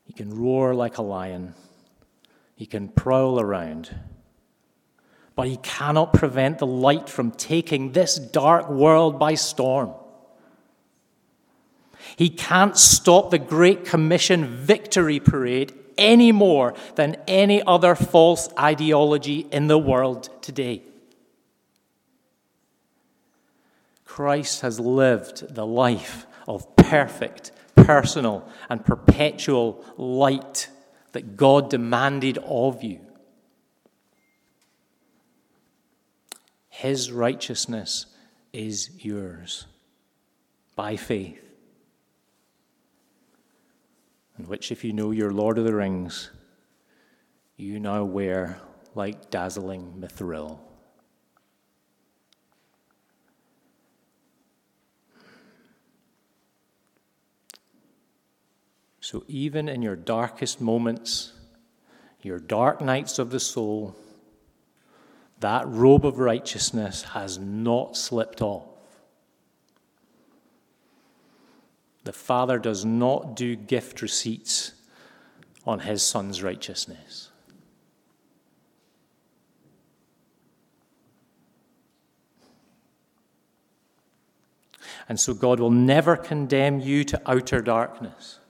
He 0.03 0.13
can 0.13 0.37
roar 0.37 0.75
like 0.75 0.99
a 0.99 1.03
lion, 1.03 1.55
he 2.57 2.67
can 2.67 2.89
prowl 2.89 3.39
around, 3.39 3.95
but 5.37 5.47
he 5.47 5.57
cannot 5.59 6.15
prevent 6.15 6.59
the 6.59 6.67
light 6.67 7.09
from 7.09 7.31
taking 7.31 7.93
this 7.93 8.17
dark 8.19 8.69
world 8.69 9.21
by 9.21 9.35
storm. 9.35 9.95
He 12.17 12.29
can't 12.29 12.77
stop 12.77 13.31
the 13.31 13.39
Great 13.39 13.85
Commission 13.85 14.47
victory 14.47 15.21
parade 15.21 15.75
any 15.97 16.33
more 16.33 16.75
than 16.97 17.17
any 17.29 17.63
other 17.63 17.95
false 17.95 18.49
ideology 18.59 19.47
in 19.53 19.69
the 19.69 19.79
world 19.79 20.29
today. 20.43 20.83
Christ 24.19 24.63
has 24.63 24.81
lived 24.81 25.55
the 25.55 25.65
life 25.65 26.27
of 26.49 26.75
perfect, 26.75 27.53
personal, 27.77 28.45
and 28.69 28.85
perpetual 28.85 29.85
light 29.97 30.69
that 31.13 31.37
God 31.37 31.71
demanded 31.71 32.37
of 32.39 32.83
you. 32.83 32.99
His 36.69 37.13
righteousness 37.13 38.07
is 38.53 38.91
yours 38.99 39.67
by 40.75 40.97
faith 40.97 41.41
and 44.37 44.49
which, 44.49 44.73
if 44.73 44.83
you 44.83 44.93
know 44.93 45.13
your 45.13 45.31
Lord 45.31 45.59
of 45.59 45.65
the 45.65 45.77
Rings, 45.77 46.33
you 47.57 47.79
now 47.79 48.03
wear 48.03 48.61
like 48.97 49.31
dazzling 49.31 49.95
mithril. 49.97 50.59
So, 59.11 59.25
even 59.27 59.71
in 59.71 59.81
your 59.81 59.97
darkest 59.97 60.61
moments, 60.61 61.33
your 62.21 62.39
dark 62.39 62.83
nights 62.83 63.19
of 63.19 63.31
the 63.31 63.41
soul, 63.41 63.97
that 65.41 65.67
robe 65.67 66.05
of 66.05 66.19
righteousness 66.19 67.05
has 67.15 67.39
not 67.39 67.97
slipped 67.97 68.43
off. 68.43 68.69
The 72.05 72.13
Father 72.13 72.59
does 72.59 72.85
not 72.85 73.35
do 73.35 73.57
gift 73.57 74.03
receipts 74.03 74.73
on 75.65 75.79
his 75.79 76.03
Son's 76.03 76.43
righteousness. 76.43 77.31
And 85.09 85.19
so 85.19 85.33
God 85.33 85.61
will 85.61 85.71
never 85.71 86.15
condemn 86.15 86.81
you 86.81 87.05
to 87.05 87.23
outer 87.25 87.63
darkness, 87.63 88.41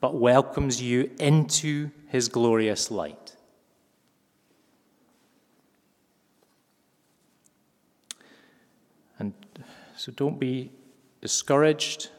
but 0.00 0.14
welcomes 0.14 0.80
you 0.82 1.10
into 1.18 1.90
his 2.08 2.28
glorious 2.28 2.90
light. 2.90 3.36
And 9.18 9.32
so 9.96 10.12
don't 10.12 10.38
be 10.38 10.70
discouraged 11.20 12.10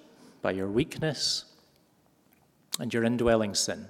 by 0.41 0.51
your 0.51 0.67
weakness 0.67 1.45
and 2.79 2.93
your 2.93 3.03
indwelling 3.03 3.53
sin, 3.55 3.87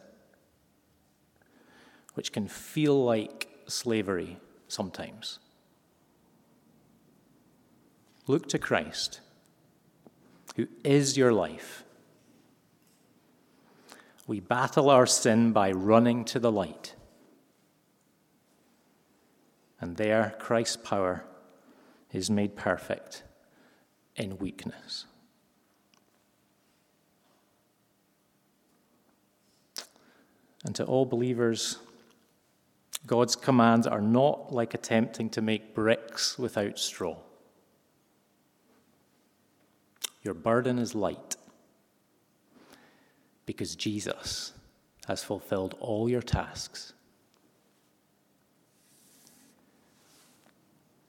which 2.14 2.32
can 2.32 2.48
feel 2.48 3.04
like 3.04 3.48
slavery 3.68 4.38
sometimes. 4.68 5.40
Look 8.28 8.50
to 8.50 8.60
Christ, 8.60 9.22
who 10.58 10.68
is 10.84 11.18
your 11.18 11.32
life. 11.32 11.84
We 14.28 14.42
battle 14.42 14.90
our 14.90 15.06
sin 15.06 15.54
by 15.54 15.72
running 15.72 16.26
to 16.26 16.40
the 16.40 16.52
light. 16.52 16.96
And 19.80 19.96
there, 19.96 20.36
Christ's 20.38 20.76
power 20.76 21.24
is 22.12 22.30
made 22.30 22.58
perfect 22.58 23.24
in 24.18 24.38
weakness. 24.38 25.06
And 30.66 30.76
to 30.76 30.84
all 30.84 31.06
believers, 31.06 31.78
God's 33.06 33.38
commands 33.38 33.88
are 33.88 34.02
not 34.02 34.52
like 34.52 34.74
attempting 34.74 35.30
to 35.30 35.42
make 35.42 35.74
bricks 35.74 36.38
without 36.38 36.78
straw. 36.78 37.16
Your 40.24 40.34
burden 40.34 40.78
is 40.78 40.94
light 40.94 41.38
because 43.48 43.76
Jesus 43.76 44.54
has 45.08 45.24
fulfilled 45.24 45.74
all 45.80 46.08
your 46.08 46.22
tasks. 46.22 46.94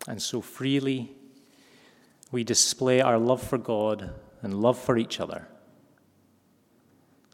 And 0.06 0.22
so 0.22 0.40
freely 0.40 1.12
we 2.30 2.44
display 2.44 3.02
our 3.02 3.18
love 3.18 3.42
for 3.42 3.58
God 3.58 4.14
and 4.40 4.54
love 4.54 4.78
for 4.78 4.96
each 4.96 5.20
other. 5.20 5.48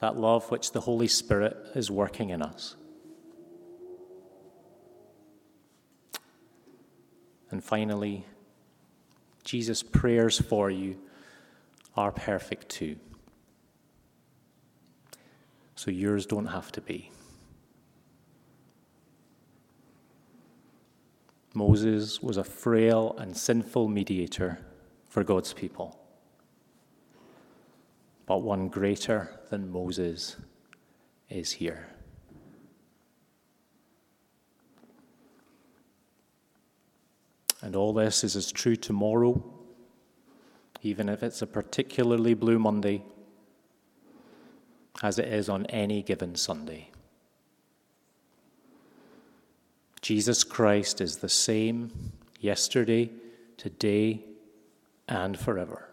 That 0.00 0.16
love 0.16 0.50
which 0.50 0.72
the 0.72 0.80
Holy 0.80 1.06
Spirit 1.06 1.56
is 1.74 1.90
working 1.90 2.30
in 2.30 2.42
us. 2.42 2.74
And 7.50 7.62
finally, 7.62 8.24
Jesus' 9.44 9.82
prayers 9.82 10.40
for 10.40 10.70
you 10.70 10.96
are 11.94 12.10
perfect 12.10 12.70
too. 12.70 12.96
So 15.76 15.90
yours 15.90 16.26
don't 16.26 16.46
have 16.46 16.72
to 16.72 16.80
be. 16.80 17.10
Moses 21.54 22.20
was 22.22 22.36
a 22.36 22.44
frail 22.44 23.14
and 23.18 23.36
sinful 23.36 23.88
mediator 23.88 24.58
for 25.08 25.22
God's 25.22 25.52
people. 25.52 25.98
but 28.26 28.38
one 28.38 28.68
greater 28.68 29.30
than 29.50 29.70
Moses 29.70 30.36
is 31.28 31.52
here. 31.52 31.88
And 37.60 37.76
all 37.76 37.92
this 37.92 38.24
is 38.24 38.36
as 38.36 38.52
true 38.52 38.76
tomorrow, 38.76 39.42
even 40.82 41.08
if 41.08 41.22
it's 41.22 41.42
a 41.42 41.46
particularly 41.46 42.34
blue 42.34 42.58
Monday, 42.58 43.02
as 45.02 45.18
it 45.18 45.28
is 45.28 45.48
on 45.48 45.66
any 45.66 46.02
given 46.02 46.34
Sunday. 46.34 46.90
Jesus 50.00 50.44
Christ 50.44 51.00
is 51.00 51.16
the 51.18 51.28
same 51.28 52.12
yesterday, 52.40 53.10
today, 53.56 54.20
and 55.08 55.38
forever. 55.38 55.88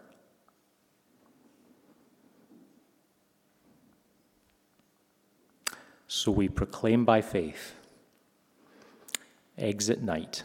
So 6.06 6.30
we 6.30 6.48
proclaim 6.48 7.06
by 7.06 7.22
faith 7.22 7.74
exit 9.56 10.02
night, 10.02 10.44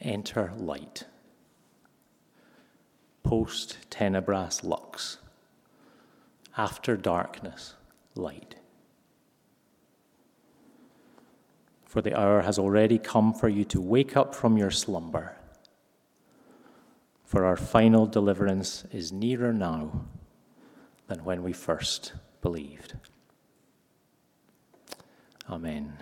enter 0.00 0.52
light, 0.56 1.04
post 3.22 3.78
tenebras 3.90 4.64
lux, 4.64 5.18
after 6.56 6.96
darkness, 6.96 7.74
light. 8.14 8.56
For 11.84 12.02
the 12.02 12.18
hour 12.18 12.42
has 12.42 12.58
already 12.58 12.98
come 12.98 13.32
for 13.32 13.48
you 13.48 13.64
to 13.66 13.80
wake 13.80 14.16
up 14.16 14.34
from 14.34 14.56
your 14.56 14.70
slumber. 14.70 15.36
For 17.24 17.44
our 17.44 17.56
final 17.56 18.06
deliverance 18.06 18.84
is 18.92 19.12
nearer 19.12 19.52
now 19.52 20.06
than 21.06 21.24
when 21.24 21.42
we 21.42 21.52
first 21.52 22.12
believed. 22.40 22.94
Amen. 25.48 25.98